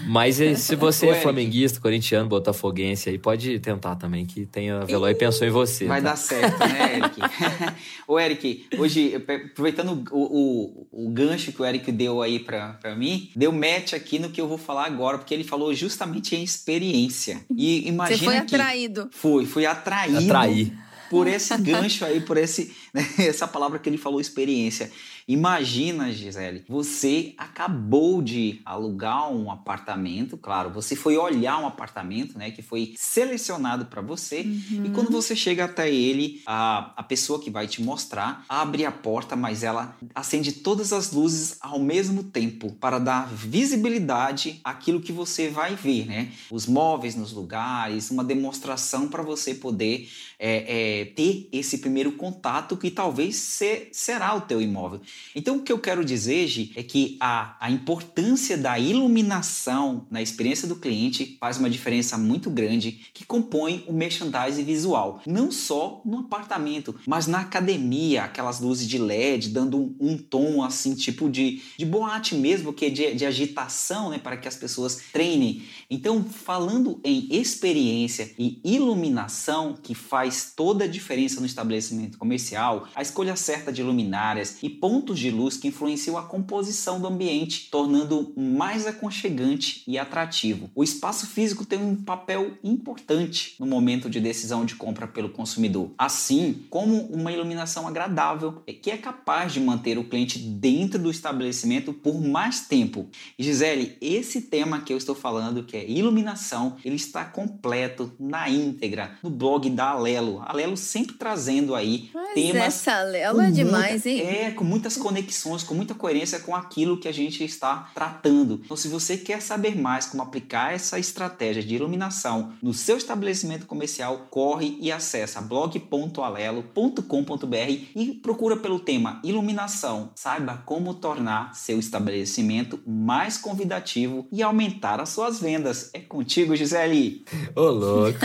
Mas 0.08 0.36
se 0.58 0.75
você 0.75 1.10
é 1.10 1.16
flamenguista, 1.16 1.80
corintiano, 1.80 2.28
botafoguense, 2.28 3.10
aí 3.10 3.18
pode 3.18 3.60
tentar 3.60 3.96
também, 3.96 4.25
que 4.25 4.46
tem 4.46 4.72
a 4.72 4.80
Veloy 4.80 5.13
pensou 5.16 5.48
em 5.48 5.51
você. 5.51 5.86
Vai 5.86 6.01
tá? 6.01 6.10
dar 6.10 6.16
certo, 6.16 6.60
né, 6.60 6.98
Eric? 6.98 7.22
Ô, 8.08 8.20
Eric, 8.20 8.66
hoje, 8.78 9.16
aproveitando 9.16 10.04
o, 10.12 10.88
o, 10.92 11.06
o, 11.06 11.10
gancho 11.10 11.51
que 11.51 11.62
o 11.62 11.66
Eric 11.66 11.92
deu 11.92 12.22
aí 12.22 12.40
pra, 12.40 12.74
pra 12.74 12.96
mim, 12.96 13.30
deu 13.36 13.51
match 13.51 13.94
aqui 13.94 14.20
no 14.20 14.30
que 14.30 14.42
eu 14.42 14.48
vou 14.48 14.58
falar 14.58 14.86
agora, 14.86 15.18
porque 15.18 15.34
ele 15.34 15.44
falou 15.44 15.74
justamente 15.74 16.36
em 16.36 16.44
experiência. 16.44 17.42
E 17.56 17.88
imagina 17.88 18.18
Você 18.18 18.25
foi 18.25 18.34
que... 18.34 18.56
atraído. 18.56 19.10
Fui, 19.12 19.46
fui 19.46 19.66
atraído. 19.66 20.18
Atrair 20.18 20.74
por 21.12 21.28
esse 21.28 21.56
gancho 21.58 22.06
aí, 22.06 22.22
por 22.22 22.38
esse, 22.38 22.74
né, 22.93 23.05
essa 23.19 23.48
palavra 23.48 23.79
que 23.79 23.89
ele 23.89 23.98
falou, 23.98 24.19
experiência. 24.19 24.91
Imagina, 25.27 26.12
Gisele, 26.12 26.63
você 26.67 27.33
acabou 27.38 28.21
de 28.21 28.60
alugar 28.65 29.31
um 29.31 29.51
apartamento, 29.51 30.36
claro, 30.38 30.69
você 30.71 30.95
foi 30.95 31.15
olhar 31.15 31.57
um 31.60 31.67
apartamento, 31.67 32.38
né, 32.38 32.51
que 32.51 32.62
foi 32.62 32.93
selecionado 32.98 33.86
para 33.86 34.01
você, 34.01 34.41
uhum. 34.41 34.86
e 34.86 34.89
quando 34.89 35.12
você 35.12 35.36
chega 35.36 35.65
até 35.65 35.89
ele, 35.89 36.41
a, 36.45 36.93
a 36.98 37.03
pessoa 37.03 37.39
que 37.39 37.50
vai 37.50 37.67
te 37.67 37.81
mostrar 37.81 38.43
abre 38.50 38.86
a 38.86 38.91
porta, 38.91 39.36
mas 39.36 39.63
ela 39.63 39.95
acende 40.13 40.51
todas 40.51 40.91
as 40.91 41.12
luzes 41.12 41.57
ao 41.62 41.79
mesmo 41.79 42.24
tempo 42.24 42.71
para 42.74 43.00
dar 43.00 43.27
visibilidade 43.27 44.60
àquilo 44.63 45.00
que 45.01 45.12
você 45.12 45.50
vai 45.50 45.75
ver, 45.75 46.05
né? 46.05 46.31
Os 46.50 46.65
móveis 46.65 47.15
nos 47.15 47.31
lugares, 47.31 48.12
uma 48.12 48.24
demonstração 48.24 49.07
para 49.07 49.24
você 49.24 49.53
poder 49.53 50.10
é, 50.39 51.01
é, 51.01 51.05
ter 51.05 51.48
esse 51.51 51.77
primeiro 51.77 52.13
contato 52.13 52.75
que 52.82 52.92
talvez 52.92 53.36
se, 53.36 53.88
será 53.92 54.36
o 54.36 54.42
teu 54.42 54.62
imóvel. 54.62 55.02
Então, 55.36 55.58
o 55.58 55.62
que 55.62 55.72
eu 55.72 55.80
quero 55.80 56.04
dizer, 56.04 56.32
é 56.76 56.82
que 56.82 57.18
a, 57.20 57.56
a 57.60 57.70
importância 57.70 58.58
da 58.58 58.80
iluminação 58.80 60.08
na 60.10 60.22
experiência 60.22 60.68
do 60.68 60.76
cliente 60.76 61.38
faz 61.40 61.58
uma 61.58 61.70
diferença 61.70 62.18
muito 62.18 62.50
grande 62.50 63.02
que 63.14 63.26
compõe 63.26 63.84
o 63.88 63.94
merchandising 63.94 64.64
visual. 64.64 65.22
Não 65.28 65.52
só 65.52 66.02
no 66.04 66.20
apartamento, 66.20 66.96
mas 67.06 67.28
na 67.28 67.42
academia, 67.42 68.24
aquelas 68.24 68.60
luzes 68.60 68.88
de 68.88 68.98
LED 68.98 69.50
dando 69.50 69.78
um, 69.78 69.96
um 70.00 70.18
tom 70.18 70.64
assim, 70.64 70.96
tipo 70.96 71.30
de, 71.30 71.62
de 71.78 71.86
boate 71.86 72.34
mesmo, 72.34 72.74
que 72.74 72.86
é 72.86 72.90
de, 72.90 73.14
de 73.14 73.26
agitação, 73.26 74.10
né, 74.10 74.18
para 74.18 74.38
que 74.38 74.48
as 74.48 74.56
pessoas 74.56 75.04
treinem. 75.12 75.64
Então, 75.90 76.24
falando 76.24 77.00
em 77.04 77.28
experiência 77.30 78.32
e 78.40 78.60
iluminação, 78.64 79.78
que 79.82 79.94
faz 79.94 80.54
toda 80.56 80.86
a 80.86 80.88
diferença 80.88 81.40
no 81.40 81.46
estabelecimento 81.46 82.18
comercial, 82.18 82.71
a 82.96 83.01
escolha 83.01 83.36
certa 83.36 83.72
de 83.72 83.84
luminárias 83.84 84.58
e 84.62 84.70
pontos 84.70 85.20
de 85.20 85.30
luz 85.30 85.58
que 85.58 85.68
influenciam 85.68 86.18
a 86.18 86.24
composição 86.24 87.00
do 87.00 87.08
ambiente, 87.08 87.70
tornando 87.70 88.34
mais 88.36 88.88
aconchegante 88.88 89.84
e 89.88 89.98
atrativo. 89.98 90.70
O 90.75 90.84
espaço 90.84 91.28
físico 91.28 91.66
tem 91.66 91.80
um 91.80 91.96
papel 91.96 92.54
importante 92.63 93.56
no 93.60 93.66
momento 93.66 94.10
de 94.10 94.20
decisão 94.20 94.66
de 94.66 94.75
compra 94.75 95.08
pelo 95.08 95.30
consumidor, 95.30 95.92
assim 95.98 96.66
como 96.70 97.06
uma 97.08 97.32
iluminação 97.32 97.88
agradável 97.88 98.62
que 98.82 98.92
é 98.92 98.98
capaz 98.98 99.54
de 99.54 99.60
manter 99.60 99.98
o 99.98 100.04
cliente 100.04 100.40
dentro 100.40 101.00
do 101.00 101.12
estabelecimento 101.12 101.94
por 101.94 102.20
mais 102.20 102.68
tempo. 102.68 103.08
E 103.38 103.44
Gisele, 103.44 103.98
esse 104.01 104.42
tema 104.42 104.82
que 104.82 104.92
eu 104.92 104.98
estou 104.98 105.16
falando, 105.16 105.63
que 105.63 105.78
é 105.78 105.88
iluminação, 105.88 106.78
ele 106.84 106.96
está 106.96 107.24
completo 107.24 108.12
na 108.20 108.50
íntegra 108.50 109.18
no 109.22 109.30
blog 109.30 109.70
da 109.70 109.90
Alelo. 109.90 110.42
Alelo 110.46 110.75
sempre 110.75 111.16
trazendo 111.16 111.75
aí 111.75 112.10
Mas 112.13 112.34
temas. 112.34 112.61
Essa 112.65 113.00
Alelo 113.00 113.41
é 113.41 113.51
demais, 113.51 114.06
hein? 114.06 114.22
É, 114.22 114.51
com 114.51 114.63
muitas 114.63 114.98
conexões, 114.98 115.63
com 115.63 115.74
muita 115.74 115.94
coerência 115.94 116.39
com 116.39 116.56
aquilo 116.56 117.00
que 117.00 117.08
a 117.08 117.12
gente 117.12 117.44
está 117.44 117.89
tratando. 117.94 118.62
Então, 118.63 118.77
se 118.77 118.88
você 118.88 119.18
quer 119.18 119.41
saber 119.41 119.75
mais 119.75 120.06
como 120.06 120.24
aplicar 120.24 120.74
essa 120.74 121.00
estratégia 121.00 121.63
de 121.63 121.75
iluminação 121.75 122.53
no 122.62 122.74
seu 122.74 122.98
estabelecimento 122.98 123.65
comercial, 123.65 124.27
corre 124.30 124.77
e 124.80 124.91
acessa 124.91 125.41
blog.alelo.com.br 125.41 127.56
e 127.96 128.20
procura 128.22 128.58
pelo 128.58 128.80
tema 128.80 129.20
iluminação. 129.24 130.12
Saiba 130.15 130.62
como 130.65 130.94
tornar 130.94 131.56
seu 131.56 131.80
estabelecimento 131.80 132.80
mais 132.86 133.38
convidativo 133.38 134.27
e 134.32 134.44
aumentar 134.44 135.00
as 135.00 135.10
suas 135.10 135.39
vendas. 135.39 135.89
É 135.94 136.00
contigo, 136.00 136.56
Gisele. 136.56 137.25
Ô, 137.56 137.62
louco! 137.62 138.20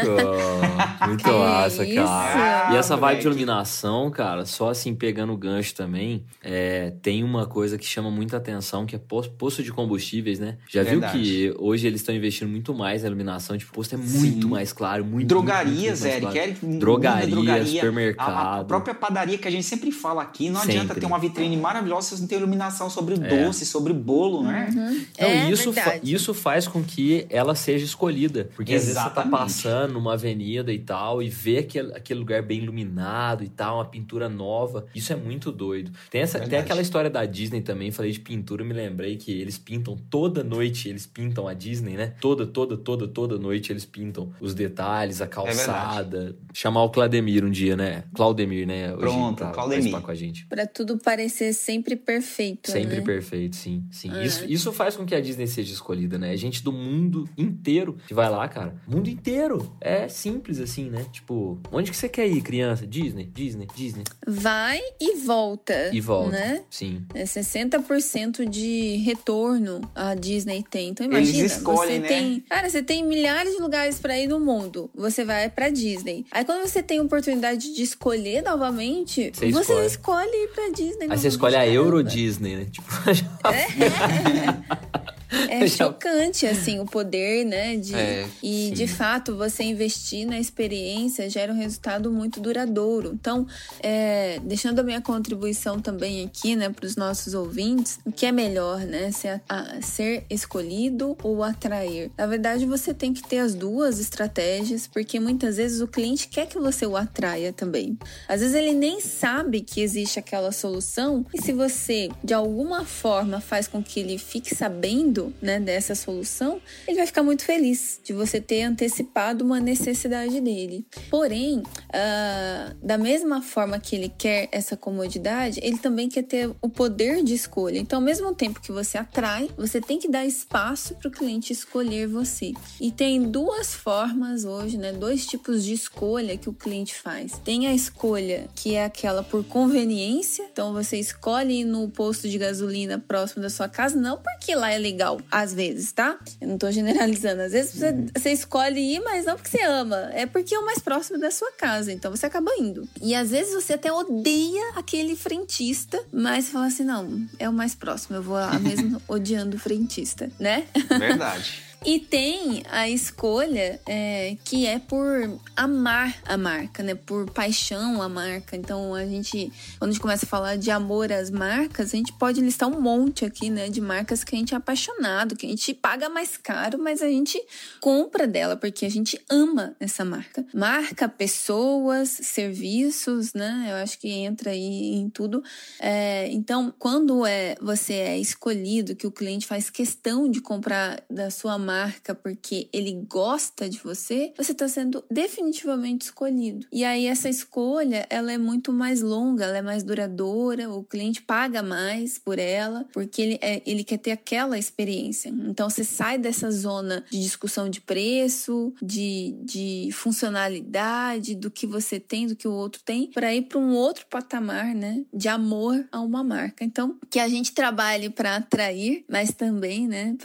Muito 1.06 1.28
massa, 1.28 1.86
cara. 1.86 2.72
e 2.72 2.76
essa 2.76 2.96
vibe 2.96 3.20
de 3.20 3.26
iluminação, 3.26 4.10
cara, 4.10 4.25
só 4.44 4.70
assim 4.70 4.94
pegando 4.94 5.32
o 5.32 5.36
gancho 5.36 5.74
também, 5.74 6.24
é, 6.42 6.92
tem 7.02 7.22
uma 7.22 7.46
coisa 7.46 7.78
que 7.78 7.84
chama 7.84 8.10
muita 8.10 8.36
atenção, 8.36 8.86
que 8.86 8.96
é 8.96 8.98
posto 8.98 9.62
de 9.62 9.72
combustíveis, 9.72 10.38
né? 10.38 10.58
Já 10.68 10.82
Verdade. 10.82 11.18
viu 11.18 11.52
que 11.54 11.62
hoje 11.62 11.86
eles 11.86 12.00
estão 12.00 12.14
investindo 12.14 12.48
muito 12.48 12.74
mais 12.74 13.02
na 13.02 13.08
iluminação, 13.08 13.56
tipo, 13.56 13.70
o 13.70 13.74
posto 13.74 13.94
é 13.94 13.98
muito 13.98 14.42
Sim. 14.42 14.48
mais 14.48 14.72
claro, 14.72 15.04
muito 15.04 15.28
Drogarias, 15.28 16.00
muito, 16.00 16.22
muito 16.22 16.36
Eric, 16.36 16.60
claro. 16.60 16.78
Drogaria, 16.78 17.26
drogaria, 17.26 17.66
supermercado. 17.66 18.30
A, 18.30 18.60
a, 18.60 18.64
própria 18.64 18.94
padaria 18.94 19.38
que 19.38 19.46
a 19.46 19.50
gente 19.50 19.64
sempre 19.64 19.90
fala 19.90 20.22
aqui, 20.22 20.48
não 20.48 20.60
sempre. 20.60 20.76
adianta 20.76 20.94
ter 20.94 21.06
uma 21.06 21.18
vitrine 21.18 21.56
maravilhosa 21.56 22.08
se 22.08 22.16
você 22.16 22.22
não 22.22 22.28
tem 22.28 22.38
iluminação 22.38 22.88
sobre 22.88 23.14
o 23.14 23.24
é. 23.24 23.44
doce, 23.44 23.66
sobre 23.66 23.92
o 23.92 23.94
bolo, 23.94 24.42
né? 24.42 24.68
Uhum. 24.74 25.04
Então, 25.12 25.28
é 25.28 25.50
isso, 25.50 25.72
fa 25.72 25.98
isso 26.02 26.34
faz 26.34 26.66
com 26.66 26.82
que 26.82 27.26
ela 27.28 27.54
seja 27.54 27.84
escolhida. 27.84 28.50
Porque 28.54 28.72
Exatamente. 28.72 28.78
às 28.78 28.84
vezes 28.84 29.14
você 29.14 29.14
tá 29.14 29.36
passando 29.38 29.92
numa 29.94 30.14
avenida 30.14 30.72
e 30.72 30.78
tal, 30.78 31.22
e 31.22 31.28
vê 31.28 31.58
aquele, 31.58 31.92
aquele 31.94 32.20
lugar 32.20 32.42
bem 32.42 32.62
iluminado 32.62 33.44
e 33.44 33.48
tal, 33.48 33.76
uma 33.76 33.84
pintura 33.84 34.15
nova. 34.28 34.86
Isso 34.94 35.12
é 35.12 35.16
muito 35.16 35.52
doido. 35.52 35.90
Tem, 36.10 36.22
essa, 36.22 36.40
tem 36.40 36.58
aquela 36.58 36.80
história 36.80 37.10
da 37.10 37.24
Disney 37.24 37.60
também, 37.60 37.90
falei 37.90 38.12
de 38.12 38.20
pintura, 38.20 38.64
me 38.64 38.72
lembrei 38.72 39.16
que 39.16 39.32
eles 39.32 39.58
pintam 39.58 39.96
toda 40.10 40.42
noite, 40.42 40.88
eles 40.88 41.06
pintam 41.06 41.46
a 41.46 41.54
Disney, 41.54 41.96
né? 41.96 42.14
Toda, 42.20 42.46
toda, 42.46 42.76
toda, 42.76 43.06
toda 43.06 43.38
noite 43.38 43.72
eles 43.72 43.84
pintam 43.84 44.32
os 44.40 44.54
detalhes, 44.54 45.20
a 45.20 45.24
É 45.24 45.28
calçada. 45.28 46.36
Chamar 46.52 46.84
o 46.84 46.90
Claudemir 46.90 47.44
um 47.44 47.50
dia, 47.50 47.76
né? 47.76 48.04
Claudemir, 48.14 48.66
né? 48.66 48.92
Hoje 48.92 49.00
Pronto, 49.00 49.36
pra 49.38 49.50
Claudemir. 49.50 50.00
com 50.00 50.10
a 50.10 50.14
gente. 50.14 50.46
Pra 50.46 50.66
tudo 50.66 50.98
parecer 50.98 51.52
sempre 51.52 51.96
perfeito. 51.96 52.70
Sempre 52.70 52.96
né? 52.96 53.02
perfeito, 53.02 53.56
sim. 53.56 53.84
sim. 53.90 54.10
É. 54.12 54.24
Isso, 54.24 54.44
isso 54.48 54.72
faz 54.72 54.96
com 54.96 55.04
que 55.04 55.14
a 55.14 55.20
Disney 55.20 55.46
seja 55.46 55.72
escolhida, 55.72 56.18
né? 56.18 56.32
É 56.32 56.36
gente 56.36 56.62
do 56.62 56.72
mundo 56.72 57.28
inteiro 57.36 57.96
que 58.06 58.14
vai 58.14 58.30
lá, 58.30 58.48
cara. 58.48 58.74
Mundo 58.86 59.08
inteiro. 59.08 59.74
É 59.80 60.08
simples 60.08 60.60
assim, 60.60 60.90
né? 60.90 61.06
Tipo, 61.12 61.58
onde 61.70 61.90
que 61.90 61.96
você 61.96 62.08
quer 62.08 62.26
ir, 62.26 62.40
criança? 62.40 62.86
Disney, 62.86 63.30
Disney, 63.32 63.66
Disney. 63.74 64.04
Vai 64.28 64.80
e 65.00 65.16
volta. 65.18 65.90
E 65.92 66.00
volta. 66.00 66.30
Né? 66.32 66.62
Sim. 66.68 67.02
É 67.14 67.22
60% 67.24 68.44
de 68.48 68.96
retorno 69.04 69.80
a 69.94 70.14
Disney 70.14 70.64
tem. 70.68 70.88
Então 70.88 71.06
Eles 71.06 71.28
imagina, 71.28 71.46
escolhem, 71.46 71.94
você 71.94 71.98
né? 72.00 72.08
tem, 72.08 72.40
cara, 72.48 72.68
você 72.68 72.82
tem 72.82 73.04
milhares 73.04 73.54
de 73.54 73.62
lugares 73.62 73.98
pra 74.00 74.18
ir 74.18 74.26
no 74.26 74.40
mundo. 74.40 74.90
Você 74.94 75.24
vai 75.24 75.48
pra 75.48 75.68
Disney. 75.68 76.26
Aí 76.32 76.44
quando 76.44 76.66
você 76.68 76.82
tem 76.82 76.98
a 76.98 77.02
oportunidade 77.02 77.72
de 77.74 77.82
escolher 77.82 78.42
novamente, 78.42 79.30
Você 79.32 79.50
você, 79.52 79.60
escolhe. 79.86 79.86
escolhe. 79.86 80.44
ir 80.44 80.48
pra 80.48 80.68
Disney. 80.70 81.06
Aí 81.08 81.18
você 81.18 81.28
escolhe 81.28 81.54
a. 81.56 81.66
Euro 81.66 82.02
Disney, 82.02 82.56
né? 82.56 82.66
Tipo, 82.70 82.86
É 83.52 83.66
Já- 85.30 85.86
chocante, 85.86 86.46
assim, 86.46 86.78
o 86.78 86.84
poder, 86.86 87.44
né? 87.44 87.76
De, 87.76 87.94
É, 87.94 88.26
e, 88.42 88.68
sim. 88.68 88.72
de 88.74 88.86
fato, 88.86 89.36
você 89.36 89.62
investir 89.64 90.26
na 90.26 90.38
experiência 90.38 91.28
gera 91.28 91.52
um 91.52 91.56
resultado 91.56 92.10
muito 92.12 92.40
duradouro. 92.40 93.12
Então, 93.14 93.46
é, 93.80 94.38
deixando 94.44 94.78
a 94.80 94.82
minha 94.82 95.00
contribuição 95.00 95.80
também 95.80 96.24
aqui, 96.24 96.54
né, 96.54 96.68
para 96.70 96.86
os 96.86 96.96
nossos 96.96 97.34
ouvintes, 97.34 97.98
o 98.04 98.12
que 98.12 98.26
é 98.26 98.32
melhor, 98.32 98.80
né? 98.80 99.10
Ser, 99.12 99.40
a- 99.48 99.80
ser 99.82 100.24
escolhido 100.30 101.16
ou 101.22 101.42
atrair? 101.42 102.10
Na 102.16 102.26
verdade, 102.26 102.64
você 102.66 102.94
tem 102.94 103.12
que 103.12 103.22
ter 103.22 103.38
as 103.38 103.54
duas 103.54 103.98
estratégias, 103.98 104.86
porque 104.86 105.18
muitas 105.18 105.56
vezes 105.56 105.80
o 105.80 105.88
cliente 105.88 106.28
quer 106.28 106.46
que 106.46 106.58
você 106.58 106.86
o 106.86 106.96
atraia 106.96 107.52
também. 107.52 107.98
Às 108.28 108.40
vezes 108.40 108.54
ele 108.54 108.72
nem 108.72 109.00
sabe 109.00 109.60
que 109.60 109.80
existe 109.80 110.18
aquela 110.18 110.52
solução, 110.52 111.24
e 111.34 111.40
se 111.42 111.52
você, 111.52 112.08
de 112.22 112.32
alguma 112.34 112.84
forma, 112.84 113.40
faz 113.40 113.66
com 113.66 113.82
que 113.82 114.00
ele 114.00 114.18
fique 114.18 114.54
sabendo 114.54 115.15
né, 115.40 115.60
dessa 115.60 115.94
solução, 115.94 116.60
ele 116.86 116.96
vai 116.96 117.06
ficar 117.06 117.22
muito 117.22 117.44
feliz 117.44 118.00
de 118.02 118.12
você 118.12 118.40
ter 118.40 118.62
antecipado 118.62 119.44
uma 119.44 119.60
necessidade 119.60 120.40
dele. 120.40 120.86
Porém, 121.10 121.62
ah, 121.92 122.74
da 122.82 122.98
mesma 122.98 123.42
forma 123.42 123.78
que 123.78 123.96
ele 123.96 124.08
quer 124.08 124.48
essa 124.52 124.76
comodidade, 124.76 125.60
ele 125.62 125.78
também 125.78 126.08
quer 126.08 126.22
ter 126.22 126.50
o 126.60 126.68
poder 126.68 127.22
de 127.22 127.34
escolha. 127.34 127.78
Então, 127.78 127.98
ao 127.98 128.04
mesmo 128.04 128.34
tempo 128.34 128.60
que 128.60 128.72
você 128.72 128.98
atrai, 128.98 129.48
você 129.56 129.80
tem 129.80 129.98
que 129.98 130.08
dar 130.08 130.24
espaço 130.24 130.94
para 130.94 131.08
o 131.08 131.10
cliente 131.10 131.52
escolher 131.52 132.06
você. 132.06 132.52
E 132.80 132.90
tem 132.90 133.22
duas 133.22 133.74
formas 133.74 134.44
hoje, 134.44 134.76
né? 134.78 134.92
Dois 134.92 135.26
tipos 135.26 135.64
de 135.64 135.72
escolha 135.72 136.36
que 136.36 136.48
o 136.48 136.52
cliente 136.52 136.94
faz. 136.94 137.32
Tem 137.44 137.66
a 137.66 137.74
escolha 137.74 138.48
que 138.54 138.74
é 138.74 138.84
aquela 138.84 139.22
por 139.22 139.44
conveniência. 139.44 140.46
Então 140.52 140.72
você 140.72 140.98
escolhe 140.98 141.60
ir 141.60 141.64
no 141.64 141.88
posto 141.88 142.28
de 142.28 142.38
gasolina 142.38 142.98
próximo 142.98 143.42
da 143.42 143.50
sua 143.50 143.68
casa, 143.68 143.98
não 143.98 144.18
porque 144.18 144.54
lá 144.54 144.72
é 144.72 144.78
legal, 144.78 145.05
às 145.30 145.52
vezes, 145.52 145.92
tá? 145.92 146.18
Eu 146.40 146.48
não 146.48 146.58
tô 146.58 146.70
generalizando. 146.70 147.42
Às 147.42 147.52
vezes 147.52 147.74
você, 147.74 147.92
você 148.14 148.30
escolhe 148.32 148.80
ir, 148.94 149.00
mas 149.00 149.26
não 149.26 149.36
porque 149.36 149.50
você 149.50 149.62
ama, 149.62 150.10
é 150.12 150.26
porque 150.26 150.54
é 150.54 150.58
o 150.58 150.64
mais 150.64 150.78
próximo 150.78 151.18
da 151.18 151.30
sua 151.30 151.52
casa. 151.52 151.92
Então 151.92 152.10
você 152.10 152.26
acaba 152.26 152.50
indo. 152.58 152.88
E 153.00 153.14
às 153.14 153.30
vezes 153.30 153.54
você 153.54 153.74
até 153.74 153.92
odeia 153.92 154.72
aquele 154.74 155.16
frentista, 155.16 156.02
mas 156.12 156.48
fala 156.48 156.66
assim: 156.66 156.84
não, 156.84 157.26
é 157.38 157.48
o 157.48 157.52
mais 157.52 157.74
próximo, 157.74 158.16
eu 158.16 158.22
vou 158.22 158.36
lá 158.36 158.58
mesmo 158.58 159.00
odiando 159.08 159.56
o 159.56 159.60
frentista, 159.60 160.30
né? 160.38 160.66
Verdade. 160.98 161.65
E 161.84 162.00
tem 162.00 162.64
a 162.68 162.88
escolha 162.88 163.80
é, 163.86 164.36
que 164.44 164.66
é 164.66 164.78
por 164.78 165.38
amar 165.54 166.20
a 166.24 166.36
marca, 166.36 166.82
né? 166.82 166.96
Por 166.96 167.30
paixão 167.30 168.02
a 168.02 168.08
marca. 168.08 168.56
Então 168.56 168.92
a 168.92 169.04
gente, 169.06 169.52
quando 169.78 169.90
a 169.90 169.92
gente 169.92 170.02
começa 170.02 170.26
a 170.26 170.28
falar 170.28 170.56
de 170.56 170.70
amor 170.70 171.12
às 171.12 171.30
marcas, 171.30 171.94
a 171.94 171.96
gente 171.96 172.12
pode 172.14 172.40
listar 172.40 172.68
um 172.68 172.80
monte 172.80 173.24
aqui, 173.24 173.50
né? 173.50 173.68
De 173.68 173.80
marcas 173.80 174.24
que 174.24 174.34
a 174.34 174.38
gente 174.38 174.52
é 174.52 174.56
apaixonado, 174.56 175.36
que 175.36 175.46
a 175.46 175.48
gente 175.48 175.72
paga 175.74 176.08
mais 176.08 176.36
caro, 176.36 176.78
mas 176.78 177.02
a 177.02 177.08
gente 177.08 177.40
compra 177.80 178.26
dela 178.26 178.56
porque 178.56 178.84
a 178.84 178.90
gente 178.90 179.20
ama 179.30 179.76
essa 179.78 180.04
marca. 180.04 180.44
Marca, 180.52 181.08
pessoas, 181.08 182.08
serviços, 182.08 183.32
né? 183.32 183.66
Eu 183.68 183.76
acho 183.76 183.98
que 184.00 184.10
entra 184.10 184.50
aí 184.50 184.94
em 184.94 185.08
tudo. 185.08 185.42
É, 185.78 186.28
então, 186.32 186.74
quando 186.78 187.24
é 187.24 187.54
você 187.60 187.94
é 187.94 188.18
escolhido, 188.18 188.96
que 188.96 189.06
o 189.06 189.12
cliente 189.12 189.46
faz 189.46 189.70
questão 189.70 190.28
de 190.28 190.40
comprar 190.40 191.00
da 191.08 191.30
sua 191.30 191.56
marca 191.56 191.65
porque 192.14 192.68
ele 192.72 192.92
gosta 193.08 193.68
de 193.68 193.78
você, 193.78 194.32
você 194.36 194.52
está 194.52 194.68
sendo 194.68 195.04
definitivamente 195.10 196.06
escolhido. 196.06 196.66
E 196.72 196.84
aí 196.84 197.06
essa 197.06 197.28
escolha, 197.28 198.06
ela 198.10 198.32
é 198.32 198.38
muito 198.38 198.72
mais 198.72 199.00
longa, 199.00 199.44
ela 199.44 199.58
é 199.58 199.62
mais 199.62 199.82
duradoura, 199.82 200.70
o 200.70 200.82
cliente 200.84 201.22
paga 201.22 201.62
mais 201.62 202.18
por 202.18 202.38
ela, 202.38 202.86
porque 202.92 203.22
ele, 203.22 203.38
é, 203.40 203.62
ele 203.66 203.84
quer 203.84 203.98
ter 203.98 204.12
aquela 204.12 204.58
experiência. 204.58 205.28
Então 205.28 205.68
você 205.68 205.84
sai 205.84 206.18
dessa 206.18 206.50
zona 206.50 207.04
de 207.10 207.20
discussão 207.20 207.68
de 207.68 207.80
preço, 207.80 208.72
de, 208.82 209.34
de 209.42 209.90
funcionalidade, 209.92 211.34
do 211.34 211.50
que 211.50 211.66
você 211.66 211.98
tem, 211.98 212.26
do 212.26 212.36
que 212.36 212.48
o 212.48 212.52
outro 212.52 212.82
tem, 212.84 213.10
para 213.10 213.34
ir 213.34 213.42
para 213.42 213.58
um 213.58 213.74
outro 213.74 214.06
patamar, 214.08 214.74
né, 214.74 215.04
de 215.12 215.28
amor 215.28 215.86
a 215.90 216.00
uma 216.00 216.22
marca. 216.22 216.64
Então, 216.64 216.96
que 217.10 217.18
a 217.18 217.28
gente 217.28 217.52
trabalhe 217.52 218.10
para 218.10 218.36
atrair, 218.36 219.04
mas 219.08 219.32
também, 219.32 219.86
né, 219.88 220.16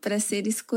para 0.00 0.20
ser 0.20 0.46
escolhido. 0.46 0.75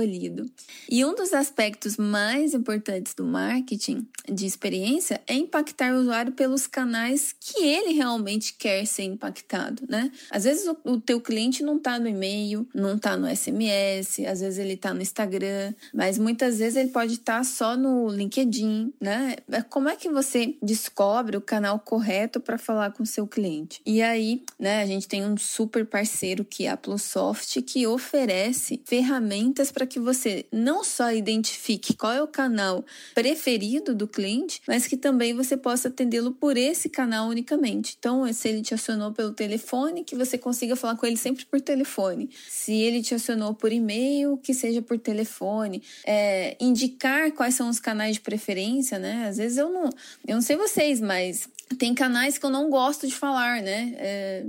E 0.90 1.04
um 1.06 1.14
dos 1.14 1.34
aspectos 1.34 1.98
mais 1.98 2.54
importantes 2.54 3.14
do 3.14 3.26
marketing 3.26 4.08
de 4.30 4.46
experiência 4.46 5.22
é 5.28 5.34
impactar 5.34 5.94
o 5.94 6.00
usuário 6.00 6.32
pelos 6.32 6.68
canais 6.68 7.34
que 7.40 7.64
ele 7.64 7.94
realmente 7.94 8.54
quer 8.54 8.86
ser 8.86 9.04
impactado, 9.04 9.84
né? 9.88 10.12
Às 10.30 10.44
vezes 10.44 10.68
o, 10.68 10.78
o 10.84 11.02
teu 11.02 11.20
cliente 11.20 11.64
não 11.64 11.80
tá 11.80 11.98
no 12.00 12.08
e-mail, 12.08 12.68
não 12.74 12.98
tá 12.98 13.18
no 13.18 13.28
SMS, 13.28 14.20
às 14.28 14.42
vezes 14.42 14.60
ele 14.60 14.78
tá 14.78 14.94
no 14.94 15.02
Instagram, 15.02 15.74
mas 15.94 16.18
muitas 16.18 16.60
vezes 16.60 16.76
ele 16.76 16.90
pode 16.90 17.14
estar 17.14 17.44
só 17.44 17.76
no 17.76 18.10
LinkedIn, 18.10 18.94
né? 19.00 19.36
Como 19.70 19.90
é 19.90 19.96
que 19.96 20.10
você 20.10 20.56
descobre 20.62 21.38
o 21.38 21.42
canal 21.42 21.80
correto 21.80 22.40
para 22.40 22.58
falar 22.58 22.92
com 22.92 23.04
o 23.04 23.06
seu 23.06 23.28
cliente? 23.28 23.82
E 23.86 24.02
aí, 24.02 24.44
né, 24.60 24.82
a 24.82 24.86
gente 24.86 25.08
tem 25.08 25.26
um 25.26 25.38
super 25.38 25.86
parceiro 25.86 26.46
que 26.46 26.66
é 26.66 26.70
a 26.70 26.78
Plusoft 26.78 27.62
que 27.62 27.86
oferece 27.88 28.82
ferramentas 28.86 29.72
para 29.72 29.86
que 29.90 30.00
você 30.00 30.46
não 30.52 30.84
só 30.84 31.12
identifique 31.12 31.94
qual 31.94 32.14
é 32.14 32.24
o 32.24 32.28
canal 32.28 32.86
preferido 33.14 33.94
do 33.94 34.08
cliente, 34.08 34.62
mas 34.68 34.88
que 34.88 34.96
também 34.96 35.34
você 35.34 35.58
possa 35.58 35.90
atendê-lo 35.90 36.32
por 36.32 36.56
esse 36.56 36.88
canal 36.88 37.28
unicamente. 37.28 37.96
Então, 38.00 38.32
se 38.32 38.48
ele 38.48 38.62
te 38.62 38.74
acionou 38.74 39.12
pelo 39.12 39.34
telefone, 39.34 40.04
que 40.04 40.16
você 40.16 40.38
consiga 40.38 40.76
falar 40.76 40.96
com 40.96 41.06
ele 41.06 41.18
sempre 41.18 41.46
por 41.46 41.60
telefone. 41.60 42.30
Se 42.48 42.74
ele 42.74 43.02
te 43.02 43.14
acionou 43.16 43.54
por 43.54 43.72
e-mail, 43.72 44.38
que 44.38 44.54
seja 44.54 44.82
por 44.82 44.98
telefone. 44.98 45.82
É, 46.06 46.56
indicar 46.60 47.32
quais 47.32 47.56
são 47.56 47.70
os 47.70 47.80
canais 47.80 48.16
de 48.16 48.22
preferência, 48.22 49.00
né? 49.00 49.28
Às 49.28 49.38
vezes 49.38 49.58
eu 49.58 49.70
não, 49.70 49.90
eu 50.28 50.36
não 50.36 50.42
sei 50.42 50.56
vocês, 50.56 51.02
mas 51.02 51.50
tem 51.78 51.94
canais 51.94 52.38
que 52.38 52.46
eu 52.46 52.50
não 52.50 52.70
gosto 52.70 53.08
de 53.08 53.14
falar, 53.14 53.62
né? 53.62 53.94
É, 53.98 54.44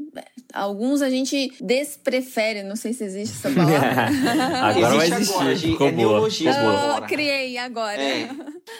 alguns 0.53 1.03
a 1.03 1.11
gente 1.11 1.53
desprefere, 1.61 2.63
não 2.63 2.77
sei 2.77 2.93
se 2.93 3.05
existe 3.05 3.37
essa 3.37 3.51
palavra. 3.55 4.09
Agora 4.67 4.97
vai 4.97 5.07
Existe 5.07 5.21
existir. 5.23 5.35
agora, 5.35 5.55
Gi, 5.55 5.67
Ficou 5.73 5.87
é 5.89 5.93
boa. 5.93 6.03
neologismo. 6.09 6.51
Eu 6.53 6.69
agora. 6.71 7.07
criei 7.07 7.59
agora. 7.59 8.03
É. 8.03 8.29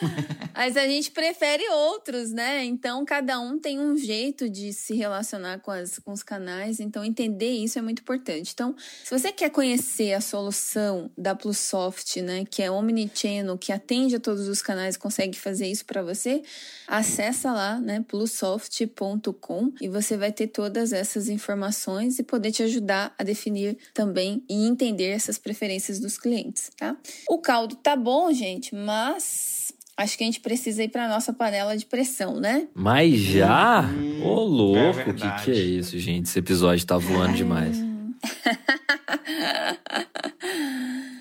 Mas 0.61 0.77
a 0.77 0.87
gente 0.87 1.11
prefere 1.11 1.67
outros, 1.71 2.33
né? 2.33 2.63
Então, 2.67 3.03
cada 3.03 3.41
um 3.41 3.59
tem 3.59 3.81
um 3.81 3.97
jeito 3.97 4.47
de 4.47 4.75
se 4.75 4.95
relacionar 4.95 5.59
com, 5.61 5.71
as, 5.71 5.99
com 5.99 6.13
os 6.13 6.23
canais. 6.23 6.81
Então, 6.81 7.03
entender 7.03 7.51
isso 7.51 7.79
é 7.79 7.83
muito 7.83 8.03
importante. 8.03 8.51
Então, 8.53 8.77
se 9.03 9.11
você 9.11 9.33
quer 9.33 9.49
conhecer 9.49 10.13
a 10.13 10.21
solução 10.21 11.11
da 11.17 11.35
Plusoft, 11.35 12.21
né? 12.21 12.45
Que 12.45 12.63
é 12.63 12.71
Omnichannel, 12.71 13.57
que 13.57 13.73
atende 13.73 14.17
a 14.17 14.21
todos 14.21 14.49
os 14.49 14.61
canais, 14.61 14.99
consegue 14.99 15.39
fazer 15.39 15.67
isso 15.67 15.87
para 15.87 16.03
você, 16.03 16.43
acessa 16.87 17.51
lá, 17.53 17.81
né? 17.81 18.05
plusoft.com 18.07 19.73
e 19.81 19.89
você 19.89 20.19
vai 20.19 20.31
ter 20.31 20.49
todas 20.49 20.93
essas 20.93 21.31
informações 21.31 22.19
e 22.19 22.23
poder 22.23 22.53
te 22.53 22.63
ajudar 22.65 23.15
a 23.17 23.25
definir 23.25 23.79
também 23.95 24.45
e 24.47 24.67
entender 24.67 25.09
essas 25.09 25.39
preferências 25.39 25.99
dos 25.99 26.19
clientes, 26.19 26.71
tá? 26.77 26.99
O 27.31 27.39
caldo 27.39 27.77
tá 27.77 27.97
bom, 27.97 28.31
gente, 28.31 28.75
mas 28.75 29.60
acho 30.03 30.17
que 30.19 30.25
a 30.25 30.27
gente 30.27 30.41
precisa 30.41 30.83
ir 30.83 30.89
para 30.89 31.09
nossa 31.09 31.33
panela 31.33 31.77
de 31.77 31.87
pressão, 31.87 32.41
né? 32.41 32.67
Mas 32.75 33.15
já? 33.21 33.83
Hum, 33.83 34.23
Ô, 34.25 34.41
louco, 34.45 35.01
é 35.01 35.13
que 35.13 35.45
que 35.45 35.51
é 35.51 35.55
isso, 35.55 35.99
gente? 35.99 36.27
Esse 36.27 36.39
episódio 36.39 36.85
tá 36.87 36.97
voando 36.99 37.35
demais. 37.35 37.77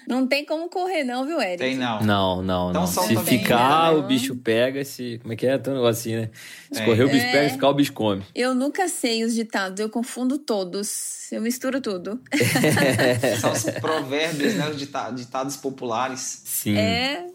Não 0.08 0.26
tem 0.26 0.44
como 0.44 0.68
correr, 0.70 1.04
não, 1.04 1.24
viu, 1.24 1.39
Eric? 1.39 1.58
Tem 1.60 1.78
não. 1.78 2.00
Não, 2.02 2.42
não, 2.42 2.70
Então 2.72 2.82
não. 2.82 2.88
Se 2.88 3.15
ficar, 3.18 3.94
né? 3.94 4.00
o 4.00 4.04
bicho 4.04 4.36
pega. 4.36 4.84
Se... 4.84 5.20
Como 5.22 5.34
é 5.34 5.36
que 5.36 5.46
é? 5.46 5.56
Tem 5.60 5.72
um 5.72 5.76
negócio 5.76 6.00
assim, 6.02 6.15
né? 6.15 6.30
Se 6.72 6.82
É. 6.82 6.86
correr, 6.86 7.04
o 7.04 7.10
bicho 7.10 7.26
É. 7.28 7.32
pega. 7.32 7.48
Se 7.50 7.54
ficar, 7.54 7.70
o 7.70 7.74
bicho 7.76 7.94
come. 7.94 8.24
Eu 8.34 8.56
nunca 8.56 8.88
sei 8.89 9.24
os 9.24 9.36
ditados, 9.36 9.80
eu 9.80 9.88
confundo 9.88 10.39
todos. 10.39 11.32
Eu 11.32 11.42
misturo 11.44 11.80
tudo. 11.80 12.20
São 13.39 13.52
os 13.52 13.63
provérbios, 13.80 14.56
né? 14.56 14.68
Os 14.70 14.78
dita- 14.78 15.12
ditados 15.12 15.56
populares. 15.58 16.42
Sim. 16.44 16.76
É. 16.76 17.28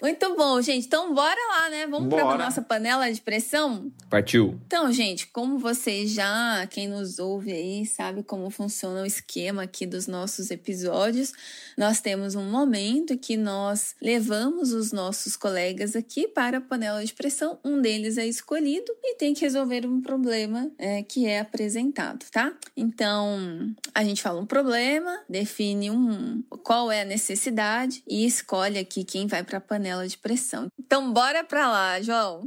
Muito 0.00 0.34
bom, 0.34 0.60
gente. 0.62 0.86
Então, 0.86 1.14
bora 1.14 1.38
lá, 1.50 1.68
né? 1.68 1.86
Vamos 1.86 2.08
para 2.08 2.22
a 2.22 2.38
nossa 2.38 2.62
panela 2.62 3.12
de 3.12 3.20
pressão? 3.20 3.92
Partiu. 4.08 4.58
Então, 4.66 4.90
gente, 4.90 5.26
como 5.26 5.58
vocês 5.58 6.10
já, 6.12 6.66
quem 6.70 6.88
nos 6.88 7.18
ouve 7.18 7.52
aí, 7.52 7.84
sabe 7.84 8.22
como 8.22 8.48
funciona 8.48 9.02
o 9.02 9.06
esquema 9.06 9.64
aqui 9.64 9.84
dos 9.84 10.06
nossos 10.06 10.50
episódios, 10.50 11.32
nós 11.76 12.00
temos 12.00 12.34
um 12.34 12.50
momento 12.50 13.18
que 13.18 13.36
nós 13.36 13.94
levamos 14.00 14.72
os 14.72 14.90
nossos 14.90 15.36
colegas 15.36 15.94
aqui 15.94 16.26
para 16.26 16.58
a 16.58 16.60
panela 16.62 17.04
de 17.04 17.12
pressão. 17.12 17.58
Um 17.62 17.80
deles 17.80 18.16
é 18.16 18.26
escolhido 18.26 18.90
e 19.04 19.16
tem 19.16 19.34
que 19.34 19.42
resolver 19.42 19.86
um 19.86 20.00
problema 20.00 20.70
é, 20.78 21.02
que 21.02 21.26
é 21.26 21.40
apresentado, 21.40 22.24
tá? 22.32 22.54
Então, 22.74 23.74
a 23.94 24.02
gente 24.02 24.22
fala 24.22 24.40
um 24.40 24.46
problema, 24.46 25.20
define 25.28 25.90
um 25.90 26.42
qual 26.62 26.90
é 26.90 27.02
a 27.02 27.04
necessidade 27.04 28.02
e 28.08 28.24
escolhe 28.24 28.78
aqui 28.78 29.04
quem 29.04 29.26
vai 29.26 29.44
para 29.44 29.58
a 29.58 29.60
panela 29.60 29.89
de 30.06 30.16
pressão. 30.16 30.68
Então, 30.78 31.12
bora 31.12 31.44
para 31.44 31.68
lá, 31.68 32.00
João. 32.00 32.42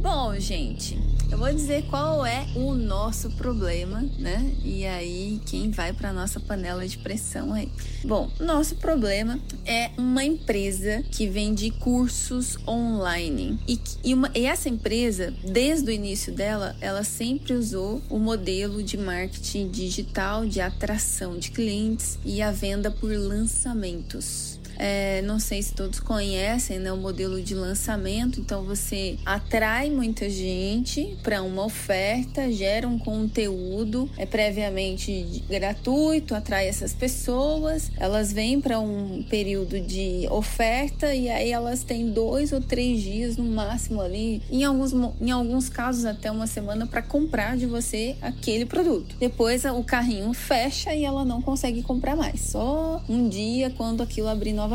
Bom, 0.00 0.38
gente, 0.38 0.98
eu 1.30 1.36
vou 1.36 1.52
dizer 1.52 1.84
qual 1.84 2.24
é 2.24 2.46
o 2.54 2.74
nosso 2.74 3.30
problema, 3.30 4.04
né? 4.18 4.52
E 4.64 4.86
aí, 4.86 5.40
quem 5.44 5.70
vai 5.70 5.92
para 5.92 6.12
nossa 6.12 6.40
panela 6.40 6.86
de 6.86 6.98
pressão 6.98 7.52
aí? 7.52 7.68
Bom, 8.02 8.30
nosso 8.40 8.76
problema 8.76 9.38
é 9.66 9.90
uma 9.98 10.24
empresa 10.24 11.02
que 11.10 11.26
vende 11.28 11.70
cursos 11.70 12.56
online. 12.66 13.58
E, 13.68 13.78
e, 14.02 14.14
uma, 14.14 14.30
e 14.34 14.46
essa 14.46 14.68
empresa, 14.68 15.32
desde 15.44 15.90
o 15.90 15.92
início 15.92 16.32
dela, 16.32 16.74
ela 16.80 17.04
sempre 17.04 17.52
usou 17.52 18.00
o 18.08 18.18
modelo 18.18 18.82
de 18.82 18.96
marketing 18.96 19.68
digital, 19.68 20.46
de 20.46 20.60
atração 20.60 21.38
de 21.38 21.50
clientes 21.50 22.18
e 22.24 22.40
a 22.40 22.50
venda 22.50 22.90
por 22.90 23.12
lançamentos. 23.12 24.57
É, 24.78 25.22
não 25.22 25.38
sei 25.40 25.62
se 25.62 25.74
todos 25.74 26.00
conhecem 26.00 26.78
né, 26.78 26.92
o 26.92 26.96
modelo 26.96 27.42
de 27.42 27.54
lançamento. 27.54 28.40
Então 28.40 28.62
você 28.62 29.18
atrai 29.26 29.90
muita 29.90 30.30
gente 30.30 31.16
para 31.22 31.42
uma 31.42 31.64
oferta, 31.64 32.50
gera 32.52 32.86
um 32.86 32.98
conteúdo 32.98 34.08
é 34.16 34.26
previamente 34.26 35.42
gratuito, 35.48 36.34
atrai 36.34 36.68
essas 36.68 36.92
pessoas. 36.92 37.90
Elas 37.96 38.32
vêm 38.32 38.60
para 38.60 38.78
um 38.78 39.22
período 39.28 39.80
de 39.80 40.26
oferta 40.30 41.14
e 41.14 41.28
aí 41.28 41.50
elas 41.50 41.82
têm 41.82 42.10
dois 42.10 42.52
ou 42.52 42.60
três 42.60 43.02
dias 43.02 43.36
no 43.36 43.44
máximo 43.44 44.00
ali, 44.00 44.42
em 44.50 44.64
alguns, 44.64 44.92
em 45.20 45.30
alguns 45.30 45.68
casos 45.68 46.04
até 46.04 46.30
uma 46.30 46.46
semana 46.46 46.86
para 46.86 47.02
comprar 47.02 47.56
de 47.56 47.66
você 47.66 48.16
aquele 48.20 48.64
produto. 48.64 49.16
Depois 49.18 49.64
o 49.64 49.82
carrinho 49.82 50.32
fecha 50.32 50.94
e 50.94 51.04
ela 51.04 51.24
não 51.24 51.42
consegue 51.42 51.82
comprar 51.82 52.16
mais. 52.16 52.40
Só 52.40 53.02
um 53.08 53.28
dia 53.28 53.70
quando 53.70 54.02
aquilo 54.02 54.28
abrir 54.28 54.52
novamente. 54.52 54.67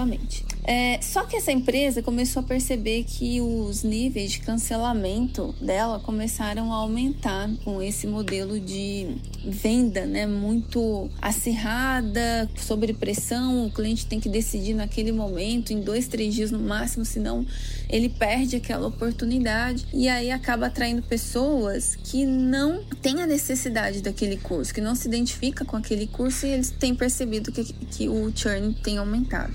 É, 0.66 1.02
só 1.02 1.26
que 1.26 1.36
essa 1.36 1.52
empresa 1.52 2.02
começou 2.02 2.42
a 2.42 2.44
perceber 2.44 3.04
que 3.04 3.42
os 3.42 3.84
níveis 3.84 4.32
de 4.32 4.40
cancelamento 4.40 5.54
dela 5.60 6.00
começaram 6.00 6.72
a 6.72 6.78
aumentar 6.78 7.50
com 7.66 7.82
esse 7.82 8.08
modelo 8.08 8.60
de 8.60 9.18
venda, 9.46 10.06
né? 10.06 10.26
Muito 10.26 11.10
acirrada, 11.22 12.50
sob 12.56 12.94
pressão. 12.94 13.68
O 13.68 13.72
cliente 13.72 14.06
tem 14.06 14.20
que 14.20 14.30
decidir 14.30 14.74
naquele 14.74 15.12
momento, 15.12 15.74
em 15.74 15.82
dois, 15.82 16.08
três 16.08 16.34
dias 16.34 16.52
no 16.52 16.60
máximo, 16.60 17.04
senão 17.04 17.46
ele 17.90 18.10
perde 18.10 18.56
aquela 18.56 18.88
oportunidade 18.88 19.86
e 19.94 20.08
aí 20.08 20.32
acaba 20.32 20.68
atraindo 20.68 21.02
pessoas 21.04 21.96
que 21.96 22.26
não 22.26 22.84
têm 23.02 23.22
a 23.22 23.28
necessidade 23.28 24.02
daquele 24.02 24.38
curso, 24.38 24.74
que 24.74 24.82
não 24.82 24.96
se 24.96 25.08
identifica 25.08 25.66
com 25.66 25.76
aquele 25.76 26.08
curso 26.08 26.46
e 26.46 26.50
eles 26.50 26.72
têm 26.72 26.96
percebido 26.96 27.52
que, 27.52 27.64
que 27.64 28.10
o 28.10 28.32
churn 28.36 28.74
tem 28.82 28.98
aumentado. 28.98 29.54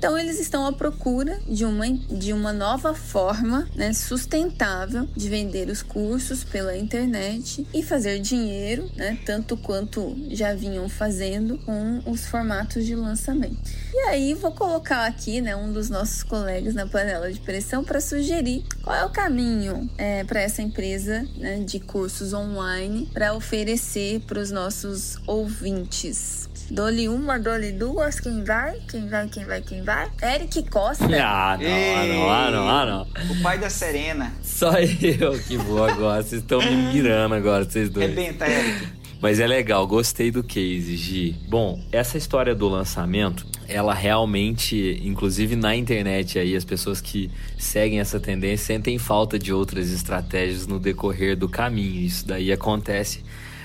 Então, 0.00 0.16
eles 0.16 0.40
estão 0.40 0.66
à 0.66 0.72
procura 0.72 1.38
de 1.46 1.62
uma, 1.62 1.86
de 1.86 2.32
uma 2.32 2.54
nova 2.54 2.94
forma 2.94 3.68
né, 3.76 3.92
sustentável 3.92 5.06
de 5.14 5.28
vender 5.28 5.68
os 5.68 5.82
cursos 5.82 6.42
pela 6.42 6.74
internet 6.74 7.66
e 7.74 7.82
fazer 7.82 8.18
dinheiro, 8.18 8.90
né, 8.96 9.18
tanto 9.26 9.58
quanto 9.58 10.16
já 10.30 10.54
vinham 10.54 10.88
fazendo 10.88 11.58
com 11.58 12.00
os 12.06 12.24
formatos 12.24 12.86
de 12.86 12.94
lançamento. 12.96 13.60
E 13.92 13.98
aí, 14.08 14.32
vou 14.32 14.52
colocar 14.52 15.04
aqui 15.04 15.42
né, 15.42 15.54
um 15.54 15.70
dos 15.70 15.90
nossos 15.90 16.22
colegas 16.22 16.72
na 16.72 16.86
panela 16.86 17.30
de 17.30 17.40
pressão 17.40 17.84
para 17.84 18.00
sugerir 18.00 18.64
qual 18.82 18.96
é 18.96 19.04
o 19.04 19.10
caminho 19.10 19.86
é, 19.98 20.24
para 20.24 20.40
essa 20.40 20.62
empresa 20.62 21.28
né, 21.36 21.58
de 21.58 21.78
cursos 21.78 22.32
online 22.32 23.06
para 23.12 23.34
oferecer 23.34 24.20
para 24.20 24.40
os 24.40 24.50
nossos 24.50 25.18
ouvintes. 25.26 26.48
Dole 26.70 27.08
uma, 27.08 27.36
dole 27.36 27.72
duas, 27.72 28.20
quem 28.20 28.44
vai? 28.44 28.78
Quem 28.88 29.08
vai, 29.08 29.26
quem 29.26 29.44
vai, 29.44 29.60
quem 29.60 29.82
vai? 29.82 30.08
Eric 30.22 30.62
Costa. 30.70 31.04
Ah, 31.20 31.58
não, 31.60 31.66
ah, 31.66 32.06
não, 32.06 32.30
ah, 32.30 32.50
não, 32.50 32.68
ah, 32.68 32.86
não. 32.86 33.32
O 33.32 33.42
pai 33.42 33.58
da 33.58 33.68
Serena. 33.68 34.32
Só 34.42 34.72
eu 34.78 35.38
que 35.40 35.56
vou 35.56 35.84
agora. 35.84 36.22
Vocês 36.22 36.40
estão 36.40 36.60
me 36.60 36.76
mirando 36.92 37.34
agora, 37.34 37.64
vocês 37.64 37.90
dois. 37.90 38.06
Rebenta, 38.06 38.46
Eric. 38.46 39.00
Mas 39.20 39.38
é 39.38 39.46
legal, 39.46 39.86
gostei 39.86 40.30
do 40.30 40.42
case, 40.42 40.96
Gi. 40.96 41.36
Bom, 41.48 41.82
essa 41.92 42.16
história 42.16 42.54
do 42.54 42.68
lançamento, 42.68 43.44
ela 43.68 43.92
realmente, 43.92 44.98
inclusive 45.04 45.56
na 45.56 45.76
internet 45.76 46.38
aí, 46.38 46.56
as 46.56 46.64
pessoas 46.64 47.00
que 47.00 47.30
seguem 47.58 48.00
essa 48.00 48.18
tendência 48.18 48.66
sentem 48.66 48.96
falta 48.96 49.38
de 49.38 49.52
outras 49.52 49.90
estratégias 49.90 50.66
no 50.66 50.78
decorrer 50.78 51.36
do 51.36 51.48
caminho. 51.48 52.00
Isso 52.00 52.26
daí 52.26 52.50
acontece, 52.50 53.22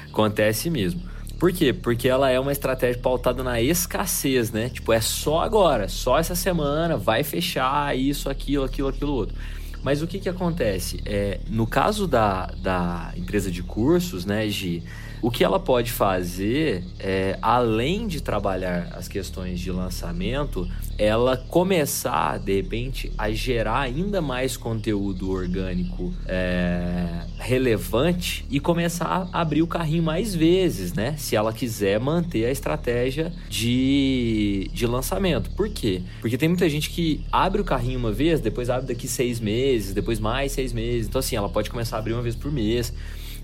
acontece 0.09 0.69
mesmo. 0.69 1.14
Por 1.39 1.51
quê? 1.51 1.73
Porque 1.73 2.07
ela 2.07 2.29
é 2.29 2.39
uma 2.39 2.51
estratégia 2.51 3.01
pautada 3.01 3.43
na 3.43 3.61
escassez, 3.61 4.51
né? 4.51 4.69
Tipo, 4.69 4.93
é 4.93 5.01
só 5.01 5.41
agora, 5.41 5.89
só 5.89 6.17
essa 6.17 6.35
semana, 6.35 6.97
vai 6.97 7.23
fechar 7.23 7.97
isso, 7.97 8.29
aquilo, 8.29 8.63
aquilo, 8.63 8.87
aquilo 8.87 9.11
outro. 9.11 9.35
Mas 9.83 10.01
o 10.01 10.07
que 10.07 10.17
que 10.17 10.29
acontece? 10.29 11.01
É, 11.05 11.39
no 11.47 11.67
caso 11.67 12.07
da, 12.07 12.47
da 12.57 13.13
empresa 13.15 13.51
de 13.51 13.61
cursos, 13.61 14.25
né, 14.25 14.47
Gi, 14.49 14.81
o 15.25 15.31
que 15.31 15.43
ela 15.43 15.59
pode 15.59 15.91
fazer, 15.91 16.83
é, 16.99 17.39
além 17.41 18.05
de 18.05 18.21
trabalhar 18.21 18.89
as 18.95 19.07
questões 19.07 19.59
de 19.59 19.71
lançamento, 19.71 20.69
ela 20.99 21.35
começar, 21.35 22.37
de 22.37 22.57
repente, 22.57 23.11
a 23.17 23.31
gerar 23.31 23.79
ainda 23.79 24.21
mais 24.21 24.55
conteúdo 24.55 25.31
orgânico 25.31 26.13
é, 26.27 27.23
relevante 27.39 28.45
e 28.51 28.59
começar 28.59 29.27
a 29.33 29.41
abrir 29.41 29.63
o 29.63 29.67
carrinho 29.67 30.03
mais 30.03 30.35
vezes, 30.35 30.93
né? 30.93 31.15
Se 31.17 31.35
ela 31.35 31.51
quiser 31.51 31.99
manter 31.99 32.45
a 32.45 32.51
estratégia 32.51 33.33
de, 33.49 34.69
de 34.71 34.85
lançamento. 34.85 35.49
Por 35.55 35.69
quê? 35.69 36.03
Porque 36.21 36.37
tem 36.37 36.49
muita 36.49 36.69
gente 36.69 36.91
que 36.91 37.25
abre 37.31 37.59
o 37.59 37.65
carrinho 37.65 37.97
uma 37.97 38.11
vez, 38.11 38.41
depois 38.41 38.69
abre 38.69 38.85
daqui 38.85 39.07
seis 39.07 39.39
meses, 39.39 39.91
depois 39.91 40.19
mais 40.19 40.51
seis 40.51 40.71
meses. 40.71 41.07
Então, 41.07 41.17
assim, 41.17 41.35
ela 41.35 41.49
pode 41.49 41.71
começar 41.71 41.95
a 41.95 41.99
abrir 41.99 42.13
uma 42.13 42.21
vez 42.21 42.35
por 42.35 42.51
mês 42.51 42.93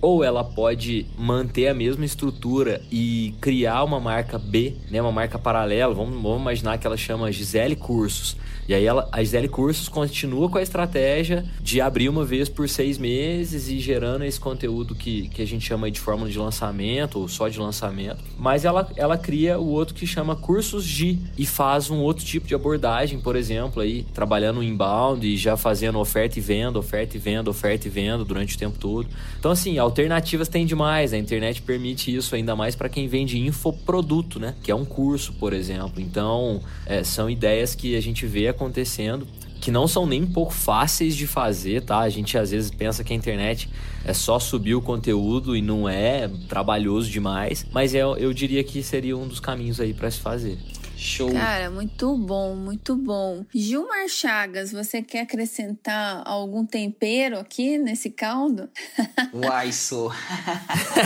ou 0.01 0.23
ela 0.23 0.43
pode 0.43 1.05
manter 1.17 1.67
a 1.67 1.73
mesma 1.73 2.03
estrutura 2.03 2.81
e 2.91 3.35
criar 3.39 3.83
uma 3.83 3.99
marca 3.99 4.39
B, 4.39 4.73
né, 4.89 5.01
uma 5.01 5.11
marca 5.11 5.37
paralela. 5.37 5.93
Vamos, 5.93 6.21
vamos 6.21 6.41
imaginar 6.41 6.77
que 6.77 6.87
ela 6.87 6.97
chama 6.97 7.31
Gisele 7.31 7.75
Cursos. 7.75 8.35
E 8.67 8.73
aí 8.73 8.85
ela, 8.85 9.09
a 9.11 9.23
Gisele 9.23 9.47
Cursos 9.47 9.89
continua 9.89 10.49
com 10.49 10.57
a 10.57 10.61
estratégia 10.61 11.43
de 11.61 11.81
abrir 11.81 12.09
uma 12.09 12.23
vez 12.23 12.47
por 12.47 12.69
seis 12.69 12.97
meses 12.97 13.67
e 13.67 13.79
gerando 13.79 14.23
esse 14.23 14.39
conteúdo 14.39 14.95
que, 14.95 15.27
que 15.29 15.41
a 15.41 15.45
gente 15.45 15.65
chama 15.65 15.91
de 15.91 15.99
fórmula 15.99 16.29
de 16.29 16.37
lançamento 16.37 17.19
ou 17.19 17.27
só 17.27 17.47
de 17.47 17.59
lançamento. 17.59 18.23
Mas 18.37 18.63
ela, 18.63 18.89
ela 18.95 19.17
cria 19.17 19.59
o 19.59 19.67
outro 19.67 19.93
que 19.93 20.07
chama 20.07 20.35
Cursos 20.35 20.83
G 20.83 21.17
e 21.37 21.45
faz 21.45 21.89
um 21.89 21.99
outro 21.99 22.23
tipo 22.23 22.47
de 22.47 22.55
abordagem, 22.55 23.19
por 23.19 23.35
exemplo, 23.35 23.81
aí 23.81 24.03
trabalhando 24.13 24.63
inbound 24.63 25.27
e 25.27 25.35
já 25.35 25.57
fazendo 25.57 25.99
oferta 25.99 26.39
e 26.39 26.41
venda, 26.41 26.79
oferta 26.79 27.17
e 27.17 27.19
venda, 27.19 27.49
oferta 27.49 27.87
e 27.87 27.91
venda 27.91 28.23
durante 28.23 28.55
o 28.55 28.59
tempo 28.59 28.77
todo. 28.77 29.07
Então 29.37 29.51
assim, 29.51 29.79
alternativas 29.91 30.47
tem 30.47 30.65
demais. 30.65 31.13
A 31.13 31.17
internet 31.17 31.62
permite 31.62 32.13
isso 32.15 32.34
ainda 32.34 32.56
mais 32.56 32.75
para 32.75 32.89
quem 32.89 33.08
vende 33.08 33.38
infoproduto, 33.39 34.39
né? 34.39 34.56
Que 34.63 34.71
é 34.71 34.75
um 34.75 34.86
curso, 34.86 35.34
por 35.34 35.54
exemplo. 35.54 36.01
Então, 36.01 36.62
é, 36.86 37.04
são 37.04 37.30
ideias 37.30 37.75
que 37.75 37.95
a 37.95 38.01
gente 38.01 38.25
vê 38.25 38.47
acontecendo 38.47 39.27
que 39.60 39.69
não 39.69 39.88
são 39.88 40.08
nem 40.08 40.23
um 40.23 40.27
pouco 40.27 40.51
fáceis 40.51 41.15
de 41.15 41.27
fazer, 41.27 41.84
tá? 41.84 41.99
A 41.99 42.10
gente 42.10 42.36
às 42.36 42.49
vezes 42.49 42.71
pensa 42.71 43.04
que 43.04 43.13
a 43.13 43.15
internet 43.15 43.69
é 44.04 44.12
só 44.12 44.39
subir 44.39 44.73
o 44.73 44.82
conteúdo 44.82 45.56
e 45.56 45.62
não 45.62 45.88
é 45.88 46.27
trabalhoso 46.49 47.12
demais, 47.12 47.63
mas 47.71 47.93
eu, 47.93 48.17
eu 48.17 48.34
diria 48.34 48.63
que 48.63 48.82
seria 48.82 49.15
um 49.15 49.27
dos 49.27 49.39
caminhos 49.39 49.80
aí 49.80 49.93
para 49.93 50.10
se 50.10 50.19
fazer. 50.19 50.58
Show. 51.01 51.31
Cara, 51.31 51.71
muito 51.71 52.15
bom, 52.15 52.55
muito 52.55 52.95
bom. 52.95 53.43
Gilmar 53.51 54.07
Chagas, 54.07 54.71
você 54.71 55.01
quer 55.01 55.21
acrescentar 55.21 56.21
algum 56.23 56.63
tempero 56.63 57.39
aqui 57.39 57.79
nesse 57.79 58.11
caldo? 58.11 58.69
Uai, 59.33 59.71
sou. 59.71 60.13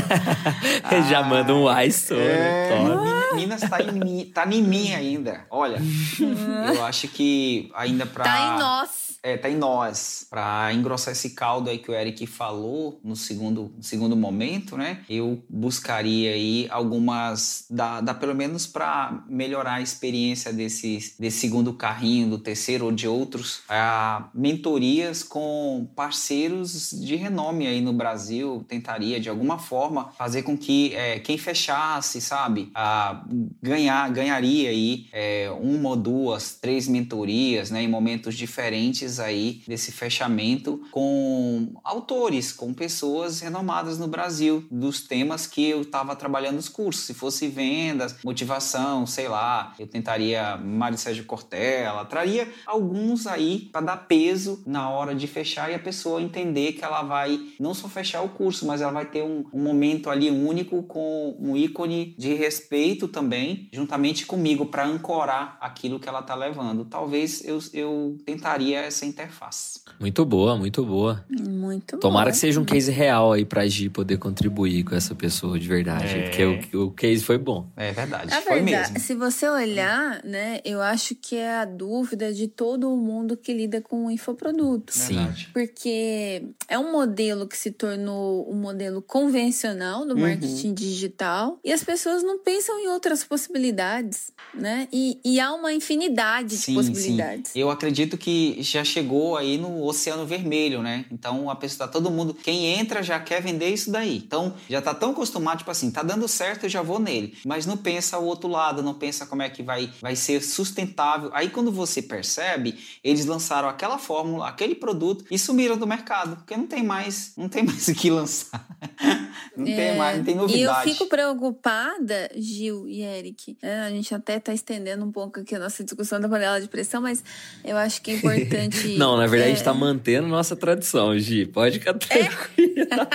Já 1.10 1.24
manda 1.24 1.56
um 1.56 1.70
ai, 1.70 1.92
sou, 1.92 2.18
né? 2.18 2.26
É, 2.26 2.78
Top. 2.78 3.36
Minas 3.36 3.62
tá 3.62 3.82
em, 3.82 3.92
mim, 3.94 4.32
tá 4.34 4.46
em 4.46 4.62
mim 4.62 4.94
ainda. 4.94 5.46
Olha, 5.50 5.78
eu 6.76 6.84
acho 6.84 7.08
que 7.08 7.72
ainda 7.74 8.06
pra. 8.06 8.26
Tá 8.26 8.38
em 8.38 8.60
nós. 8.60 9.15
É, 9.26 9.36
tá 9.38 9.50
em 9.50 9.58
nós. 9.58 10.28
Pra 10.30 10.72
engrossar 10.72 11.12
esse 11.14 11.32
caldo 11.32 11.68
aí 11.68 11.80
que 11.80 11.90
o 11.90 11.96
Eric 11.96 12.28
falou 12.28 13.00
no 13.04 13.16
segundo, 13.16 13.74
segundo 13.82 14.16
momento, 14.16 14.78
né? 14.78 15.00
Eu 15.10 15.44
buscaria 15.50 16.32
aí 16.32 16.68
algumas. 16.70 17.66
Dá, 17.68 18.02
dá 18.02 18.14
pelo 18.14 18.36
menos 18.36 18.68
pra 18.68 19.24
melhorar 19.28 19.76
a 19.76 19.82
experiência 19.82 20.54
desse, 20.54 21.16
desse 21.18 21.40
segundo 21.40 21.74
carrinho, 21.74 22.30
do 22.30 22.38
terceiro 22.38 22.86
ou 22.86 22.92
de 22.92 23.08
outros. 23.08 23.64
ah, 23.68 24.30
mentorias 24.32 25.24
com 25.24 25.90
parceiros 25.96 26.92
de 26.92 27.16
renome 27.16 27.66
aí 27.66 27.82
no 27.82 27.94
Brasil. 27.94 28.64
Tentaria, 28.68 29.20
de 29.20 29.28
alguma 29.28 29.58
forma, 29.58 30.12
fazer 30.12 30.44
com 30.44 30.56
que 30.56 30.94
é, 30.94 31.20
quem 31.20 31.38
fechasse, 31.38 32.22
sabe? 32.22 32.72
ah, 32.76 33.24
ganhar, 33.62 34.08
ganharia 34.12 34.70
aí 34.70 35.08
é, 35.12 35.50
uma 35.60 35.90
ou 35.90 35.96
duas, 35.96 36.60
três 36.62 36.88
mentorias, 36.88 37.72
né? 37.72 37.82
Em 37.82 37.88
momentos 37.88 38.36
diferentes 38.36 39.15
aí 39.20 39.62
desse 39.68 39.92
fechamento 39.92 40.82
com 40.92 41.74
autores, 41.84 42.52
com 42.52 42.74
pessoas 42.74 43.40
renomadas 43.40 43.98
no 43.98 44.08
Brasil, 44.08 44.66
dos 44.70 45.02
temas 45.02 45.48
que 45.48 45.70
eu 45.70 45.82
estava 45.82 46.16
trabalhando 46.16 46.56
nos 46.56 46.70
cursos. 46.70 47.06
Se 47.06 47.14
fosse 47.14 47.48
vendas, 47.48 48.16
motivação, 48.24 49.06
sei 49.06 49.28
lá, 49.28 49.74
eu 49.80 49.88
tentaria 49.88 50.58
Mário 50.58 50.98
Sérgio 50.98 51.26
Cortella, 51.26 52.06
traria 52.06 52.52
alguns 52.66 53.28
aí 53.28 53.70
para 53.72 53.82
dar 53.82 53.98
peso 54.08 54.64
na 54.66 54.90
hora 54.90 55.14
de 55.16 55.28
fechar 55.28 55.72
e 55.72 55.76
a 55.76 55.80
pessoa 55.80 56.22
entender 56.22 56.74
que 56.74 56.84
ela 56.84 57.02
vai 57.04 57.40
não 57.60 57.74
só 57.74 57.88
fechar 57.88 58.22
o 58.22 58.30
curso, 58.30 58.66
mas 58.66 58.82
ela 58.82 58.92
vai 58.92 59.06
ter 59.06 59.24
um, 59.24 59.46
um 59.54 59.62
momento 59.62 60.10
ali 60.10 60.30
único 60.30 60.84
com 60.84 61.36
um 61.40 61.56
ícone 61.56 62.16
de 62.18 62.34
respeito 62.34 63.08
também, 63.08 63.70
juntamente 63.72 64.26
comigo, 64.26 64.66
para 64.66 64.86
ancorar 64.86 65.58
aquilo 65.60 66.00
que 66.00 66.10
ela 66.10 66.20
está 66.20 66.36
levando. 66.36 66.86
Talvez 66.86 67.44
eu, 67.46 67.60
eu 67.74 68.18
tentaria 68.26 68.82
essa 68.96 69.06
interface. 69.06 69.82
Muito 70.00 70.24
boa, 70.26 70.58
muito 70.58 70.86
boa. 70.86 71.24
Muito 71.30 71.98
Tomara 71.98 72.32
que 72.32 72.38
seja 72.38 72.60
um 72.60 72.66
case 72.66 72.92
real 72.92 73.34
aí 73.34 73.46
pra 73.46 73.68
Gi 73.68 73.90
poder 73.90 74.18
contribuir 74.18 74.84
com 74.84 74.96
essa 74.96 75.14
pessoa 75.14 75.60
de 75.60 75.68
verdade. 75.68 76.06
É. 76.18 76.24
Porque 76.30 76.76
o, 76.78 76.86
o 76.86 76.92
case 76.92 77.24
foi 77.24 77.38
bom. 77.38 77.68
É 77.76 77.92
verdade, 77.92 78.30
Na 78.32 78.42
foi 78.42 78.62
verdade, 78.62 78.94
mesmo. 78.94 79.00
se 79.06 79.16
você 79.16 79.48
olhar, 79.48 80.22
né, 80.24 80.60
eu 80.66 80.82
acho 80.82 81.16
que 81.16 81.36
é 81.36 81.58
a 81.58 81.66
dúvida 81.66 82.34
de 82.34 82.48
todo 82.48 82.90
mundo 82.96 83.36
que 83.38 83.54
lida 83.54 83.82
com 83.82 84.10
infoproduto. 84.10 84.94
Sim. 84.94 85.16
Verdade. 85.16 85.50
Porque 85.54 86.44
é 86.68 86.78
um 86.80 86.92
modelo 86.92 87.48
que 87.48 87.58
se 87.58 87.72
tornou 87.72 88.50
um 88.52 88.56
modelo 88.56 89.02
convencional 89.02 90.02
Uhum. 90.02 90.08
do 90.08 90.18
marketing 90.18 90.74
digital 90.74 91.60
e 91.64 91.72
as 91.72 91.84
pessoas 91.84 92.22
não 92.24 92.40
pensam 92.40 92.80
em 92.80 92.88
outras 92.88 93.24
possibilidades, 93.24 94.32
né? 94.54 94.88
E, 94.92 95.20
e 95.24 95.40
há 95.40 95.54
uma 95.54 95.74
infinidade 95.74 96.58
de 96.58 96.74
possibilidades. 96.74 97.52
Eu 97.56 97.70
acredito 97.70 98.18
que 98.18 98.58
já 98.62 98.84
chegou 98.86 99.36
aí 99.38 99.58
no 99.58 99.84
Oceano 99.84 100.26
Vermelho, 100.26 100.82
né? 100.82 101.06
Então 101.12 101.50
a 101.50 101.56
pessoa, 101.56 101.88
tá 101.88 101.92
todo 101.92 102.10
mundo, 102.12 102.34
quem 102.34 102.66
entra 102.80 103.02
já 103.04 103.20
quer 103.20 103.42
vender 103.42 103.70
isso 103.70 103.92
daí. 103.92 104.18
Então 104.18 104.54
já 104.70 104.82
tá 104.82 104.94
tão 104.94 105.12
acostumado, 105.12 105.60
tipo 105.60 105.72
assim, 105.72 105.92
tá 105.92 106.04
dando 106.04 106.28
certo, 106.28 106.64
eu 106.66 106.70
já 106.70 106.82
vou 106.82 107.00
nele. 107.00 107.36
Mas 107.46 107.66
não 107.66 107.76
pensa 107.78 108.18
o 108.20 108.26
outro 108.26 108.48
lado, 108.50 108.82
não 108.84 108.94
pensa 108.94 109.26
como 109.26 109.42
é 109.42 109.50
que 109.50 109.64
vai, 109.64 109.92
vai 110.02 110.16
ser 110.16 110.42
sustentável. 110.42 111.30
Aí 111.34 111.50
quando 111.50 111.72
você 111.72 112.02
percebe, 112.02 112.78
eles 113.04 113.26
lançaram 113.26 113.68
aquela 113.68 113.98
fórmula, 113.98 114.48
aquele 114.48 114.76
produto 114.76 115.26
e 115.32 115.38
sumiram 115.40 115.78
do 115.78 115.88
mercado, 115.88 116.36
porque 116.38 116.56
não 116.56 116.68
tem 116.68 116.84
mais, 116.84 117.34
não 117.36 117.50
tem 117.50 117.64
mais 117.66 117.88
o 117.88 117.94
que 117.96 118.10
lançar. 118.10 118.66
Não 119.58 119.66
É, 119.68 119.76
tem 119.76 119.98
mais, 119.98 120.18
não 120.18 120.26
tem 120.26 120.34
E 120.34 120.38
eu 120.38 120.42
novidade. 120.42 120.92
fico 120.92 121.08
preocupada, 121.08 122.30
Gil 122.36 122.88
e 122.90 123.02
Eric. 123.02 123.58
é, 123.62 123.80
a 123.82 123.90
gente 123.90 124.14
até 124.14 124.38
tá 124.40 124.54
estendendo 124.54 125.06
um 125.06 125.12
pouco 125.12 125.40
aqui 125.40 125.56
a 125.56 125.60
nossa 125.60 125.82
discussão 125.84 126.20
da 126.20 126.28
panela 126.28 126.60
de 126.60 126.68
pressão, 126.68 127.02
mas 127.02 127.24
eu 127.64 127.78
acho 127.78 128.02
que 128.02 128.12
é 128.12 128.16
importante. 128.18 128.75
Não, 128.98 129.18
na 129.18 129.28
verdade, 129.28 129.52
a 129.52 129.56
gente 129.56 129.62
é, 129.62 129.66
tá 129.66 129.74
mantendo 129.74 130.28
nossa 130.28 130.56
tradição, 130.56 131.18
Gi. 131.18 131.46
Pode 131.46 131.80
ficar 131.80 131.94
tranquila. 131.94 133.08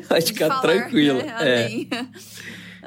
Pode 0.08 0.24
de 0.24 0.32
ficar 0.32 0.48
falar, 0.48 0.60
tranquila. 0.60 1.22
né? 1.22 1.34
É. 1.40 1.70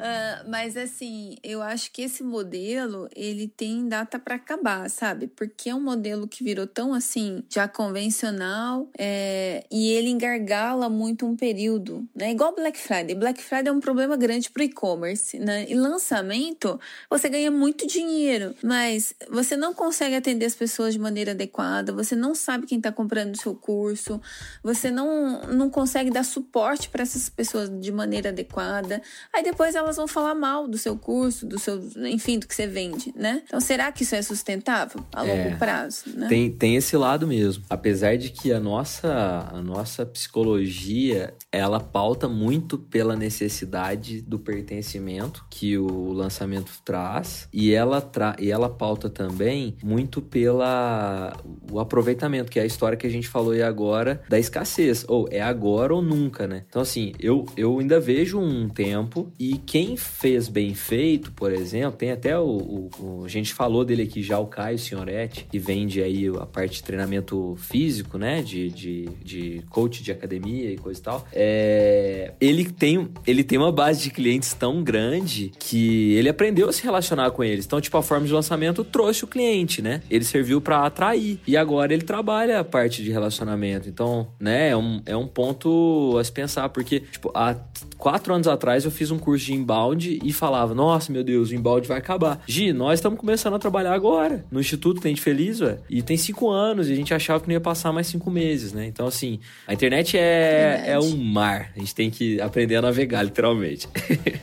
Ah, 0.06 0.44
mas 0.46 0.76
assim, 0.76 1.38
eu 1.42 1.62
acho 1.62 1.90
que 1.90 2.02
esse 2.02 2.22
modelo 2.22 3.08
ele 3.16 3.48
tem 3.48 3.88
data 3.88 4.18
para 4.18 4.34
acabar, 4.34 4.90
sabe? 4.90 5.28
Porque 5.28 5.70
é 5.70 5.74
um 5.74 5.80
modelo 5.80 6.28
que 6.28 6.44
virou 6.44 6.66
tão 6.66 6.92
assim 6.92 7.42
já 7.48 7.66
convencional 7.66 8.86
é, 8.98 9.64
e 9.70 9.92
ele 9.92 10.10
engargala 10.10 10.90
muito 10.90 11.24
um 11.24 11.34
período, 11.34 12.06
né? 12.14 12.32
Igual 12.32 12.54
Black 12.54 12.78
Friday. 12.78 13.14
Black 13.14 13.42
Friday 13.42 13.68
é 13.68 13.72
um 13.72 13.80
problema 13.80 14.14
grande 14.14 14.50
pro 14.50 14.62
e-commerce, 14.62 15.38
né? 15.38 15.64
E 15.70 15.74
lançamento 15.74 16.78
você 17.08 17.30
ganha 17.30 17.50
muito 17.50 17.86
dinheiro, 17.86 18.54
mas 18.62 19.14
você 19.30 19.56
não 19.56 19.72
consegue 19.72 20.16
atender 20.16 20.44
as 20.44 20.54
pessoas 20.54 20.92
de 20.92 21.00
maneira 21.00 21.30
adequada, 21.30 21.94
você 21.94 22.14
não 22.14 22.34
sabe 22.34 22.66
quem 22.66 22.76
está 22.76 22.92
comprando 22.92 23.34
o 23.34 23.40
seu 23.40 23.54
curso, 23.54 24.20
você 24.62 24.90
não, 24.90 25.46
não 25.46 25.70
consegue 25.70 26.10
dar 26.10 26.24
suporte 26.24 26.90
para 26.90 27.02
essas 27.02 27.30
pessoas 27.30 27.70
de 27.80 27.90
maneira 27.90 28.28
adequada. 28.28 29.00
Aí 29.32 29.42
depois 29.42 29.74
elas 29.74 29.93
vão 29.96 30.06
falar 30.08 30.34
mal 30.34 30.66
do 30.68 30.76
seu 30.78 30.96
curso, 30.96 31.46
do 31.46 31.58
seu, 31.58 31.80
enfim, 32.06 32.38
do 32.38 32.46
que 32.46 32.54
você 32.54 32.66
vende, 32.66 33.12
né? 33.16 33.42
Então 33.46 33.60
será 33.60 33.90
que 33.92 34.02
isso 34.02 34.14
é 34.14 34.22
sustentável 34.22 35.04
a 35.12 35.22
longo 35.22 35.34
É. 35.48 35.56
prazo, 35.56 36.04
né? 36.14 36.28
Tem, 36.28 36.50
tem 36.50 36.76
esse 36.76 36.96
lado 36.96 37.26
mesmo. 37.26 37.64
Apesar 37.68 38.16
de 38.16 38.30
que 38.30 38.52
a 38.52 38.60
nossa, 38.60 39.48
a 39.52 39.60
nossa 39.62 40.04
psicologia, 40.06 41.34
ela 41.50 41.80
pauta 41.80 42.28
muito 42.28 42.78
pela 42.78 43.16
necessidade 43.16 44.20
do 44.22 44.38
pertencimento 44.38 45.44
que 45.50 45.76
o 45.78 46.12
lançamento 46.12 46.72
traz 46.84 47.48
e 47.52 47.72
ela, 47.72 48.00
tra 48.00 48.36
e 48.38 48.50
ela 48.50 48.68
pauta 48.68 49.08
também 49.10 49.76
muito 49.82 50.20
pela 50.22 51.32
o 51.70 51.78
aproveitamento, 51.80 52.50
que 52.50 52.58
é 52.58 52.62
a 52.62 52.66
história 52.66 52.96
que 52.96 53.06
a 53.06 53.10
gente 53.10 53.28
falou 53.28 53.52
aí 53.52 53.62
agora 53.62 54.22
da 54.28 54.38
escassez. 54.38 55.04
Ou 55.08 55.28
é 55.30 55.40
agora 55.40 55.94
ou 55.94 56.02
nunca, 56.02 56.46
né? 56.46 56.64
Então 56.68 56.82
assim, 56.82 57.12
eu, 57.18 57.44
eu 57.56 57.78
ainda 57.78 57.98
vejo 58.00 58.38
um 58.38 58.68
tempo 58.68 59.32
e 59.38 59.56
quem 59.58 59.83
fez 59.96 60.48
bem 60.48 60.74
feito, 60.74 61.30
por 61.32 61.52
exemplo, 61.52 61.96
tem 61.98 62.10
até 62.10 62.38
o, 62.38 62.44
o- 62.44 62.90
o- 62.98 63.24
a 63.24 63.28
gente 63.28 63.52
falou 63.54 63.84
dele 63.84 64.02
aqui 64.02 64.22
já, 64.22 64.38
o 64.38 64.46
Caio 64.46 64.78
Signoretti, 64.78 65.46
que 65.50 65.58
vende 65.58 66.02
aí 66.02 66.26
a 66.28 66.46
parte 66.46 66.76
de 66.76 66.82
treinamento 66.82 67.54
físico, 67.58 68.16
né? 68.18 68.42
De, 68.42 68.70
de, 68.70 69.08
de 69.22 69.62
coach 69.70 70.02
de 70.02 70.10
academia 70.12 70.70
e 70.70 70.76
coisa 70.76 70.98
e 71.00 71.02
tal. 71.02 71.26
É, 71.32 72.32
ele, 72.40 72.64
tem, 72.64 73.08
ele 73.26 73.44
tem 73.44 73.58
uma 73.58 73.72
base 73.72 74.02
de 74.02 74.10
clientes 74.10 74.52
tão 74.54 74.82
grande 74.82 75.52
que 75.58 76.14
ele 76.14 76.28
aprendeu 76.28 76.68
a 76.68 76.72
se 76.72 76.82
relacionar 76.82 77.30
com 77.30 77.42
eles. 77.44 77.64
Então, 77.66 77.80
tipo, 77.80 77.96
a 77.96 78.02
forma 78.02 78.26
de 78.26 78.32
lançamento 78.32 78.82
trouxe 78.84 79.24
o 79.24 79.26
cliente, 79.26 79.80
né? 79.82 80.02
Ele 80.10 80.24
serviu 80.24 80.60
pra 80.60 80.84
atrair. 80.86 81.38
E 81.46 81.56
agora 81.56 81.92
ele 81.92 82.02
trabalha 82.02 82.60
a 82.60 82.64
parte 82.64 83.02
de 83.02 83.10
relacionamento. 83.10 83.88
Então, 83.88 84.28
né, 84.40 84.70
é 84.70 84.76
um, 84.76 85.00
é 85.06 85.16
um 85.16 85.26
ponto 85.26 86.16
a 86.18 86.24
se 86.24 86.32
pensar, 86.32 86.68
porque, 86.68 87.00
tipo, 87.00 87.30
há 87.34 87.54
quatro 88.04 88.34
anos 88.34 88.46
atrás 88.46 88.84
eu 88.84 88.90
fiz 88.90 89.10
um 89.10 89.18
curso 89.18 89.46
de 89.46 89.54
inbound 89.54 90.20
e 90.22 90.30
falava: 90.30 90.74
Nossa, 90.74 91.10
meu 91.10 91.24
Deus, 91.24 91.48
o 91.48 91.54
inbound 91.54 91.88
vai 91.88 91.96
acabar. 91.96 92.42
Gi, 92.46 92.70
nós 92.70 92.98
estamos 92.98 93.18
começando 93.18 93.54
a 93.54 93.58
trabalhar 93.58 93.94
agora 93.94 94.44
no 94.50 94.60
Instituto 94.60 95.00
Tem 95.00 95.14
de 95.14 95.22
Feliz, 95.22 95.62
ué. 95.62 95.78
E 95.88 96.02
tem 96.02 96.14
cinco 96.18 96.50
anos 96.50 96.90
e 96.90 96.92
a 96.92 96.96
gente 96.96 97.14
achava 97.14 97.40
que 97.40 97.48
não 97.48 97.54
ia 97.54 97.60
passar 97.60 97.92
mais 97.92 98.06
cinco 98.06 98.30
meses, 98.30 98.74
né? 98.74 98.86
Então, 98.86 99.06
assim, 99.06 99.40
a 99.66 99.72
internet 99.72 100.18
é, 100.18 100.82
Verdade. 100.82 100.90
é 100.90 100.98
um 100.98 101.16
mar. 101.16 101.72
A 101.74 101.78
gente 101.78 101.94
tem 101.94 102.10
que 102.10 102.38
aprender 102.42 102.76
a 102.76 102.82
navegar, 102.82 103.22
literalmente. 103.22 103.88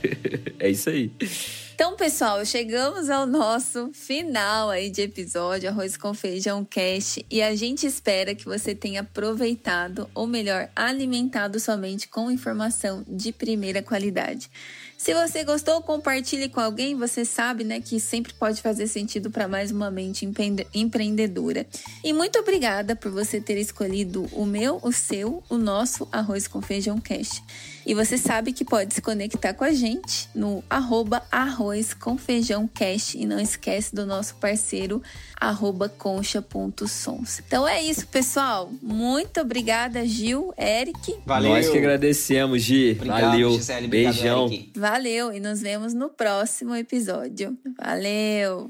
é 0.58 0.68
isso 0.68 0.90
aí. 0.90 1.12
Então, 1.74 1.96
pessoal, 1.96 2.46
chegamos 2.46 3.10
ao 3.10 3.26
nosso 3.26 3.90
final 3.94 4.70
aí 4.70 4.90
de 4.90 5.02
episódio 5.02 5.70
Arroz 5.70 5.98
com 5.98 6.14
Feijão 6.14 6.64
Cast 6.64 7.26
e 7.30 7.42
a 7.42 7.56
gente 7.56 7.88
espera 7.88 8.36
que 8.36 8.46
você 8.46 8.76
tenha 8.76 9.02
aproveitado, 9.02 10.08
ou 10.14 10.28
melhor, 10.28 10.70
alimentado 10.76 11.60
somente 11.60 12.08
com 12.08 12.30
informação 12.30 13.04
de 13.08 13.32
primeira 13.32 13.82
qualidade. 13.82 14.50
Se 14.96 15.16
você 15.16 15.44
gostou, 15.44 15.82
compartilhe 15.82 16.48
com 16.48 16.60
alguém. 16.60 16.94
Você 16.96 17.26
sabe, 17.26 17.64
né, 17.64 17.82
que 17.82 18.00
sempre 18.00 18.32
pode 18.36 18.62
fazer 18.62 18.86
sentido 18.86 19.32
para 19.32 19.48
mais 19.48 19.72
uma 19.72 19.90
mente 19.90 20.28
empre- 20.28 20.68
empreendedora. 20.76 21.66
E 22.04 22.14
muito 22.14 22.38
obrigada 22.38 22.96
por 22.96 23.10
você 23.12 23.42
ter 23.42 23.58
escolhido 23.58 24.28
o 24.32 24.46
meu, 24.46 24.80
o 24.84 24.92
seu, 24.92 25.42
o 25.50 25.58
nosso 25.58 26.08
Arroz 26.12 26.48
com 26.48 26.62
Feijão 26.62 27.00
Cast. 27.00 27.44
E 27.86 27.94
você 27.94 28.18
sabe 28.18 28.54
que 28.54 28.64
pode 28.64 28.94
se 28.94 29.02
conectar 29.02 29.54
com 29.54 29.64
a 29.64 29.72
gente 29.72 30.30
no 30.36 30.64
arroba 30.70 31.24
arroz 31.32 31.94
com 31.94 32.18
feijão 32.18 32.68
cast. 32.68 33.18
E 33.18 33.26
não 33.26 33.40
esquece 33.40 33.96
do 33.96 34.06
nosso 34.06 34.36
parceiro 34.36 35.02
arroba 35.40 35.90
concha.sons. 35.90 37.42
Então 37.46 37.68
é 37.68 37.82
isso, 37.82 38.08
pessoal. 38.08 38.72
Muito 38.82 39.42
obrigada, 39.42 40.06
Gil, 40.06 40.54
Eric. 40.58 41.16
Valeu. 41.26 41.52
Nós 41.52 41.70
que 41.70 41.78
agradecemos, 41.78 42.62
Gi. 42.62 42.92
Obrigado, 42.92 43.22
Valeu. 43.22 43.52
Gisele. 43.54 43.86
Obrigado, 43.88 44.14
Beijão. 44.14 44.46
Eric. 44.46 44.80
Valeu. 44.80 45.34
E 45.34 45.40
nos 45.40 45.62
vemos 45.62 45.94
no 45.94 46.10
próximo 46.10 46.76
episódio. 46.76 47.58
Valeu! 47.78 48.70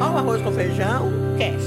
Ó 0.00 0.10
o 0.10 0.16
arroz 0.18 0.42
com 0.42 0.52
feijão, 0.52 1.10
cast. 1.38 1.63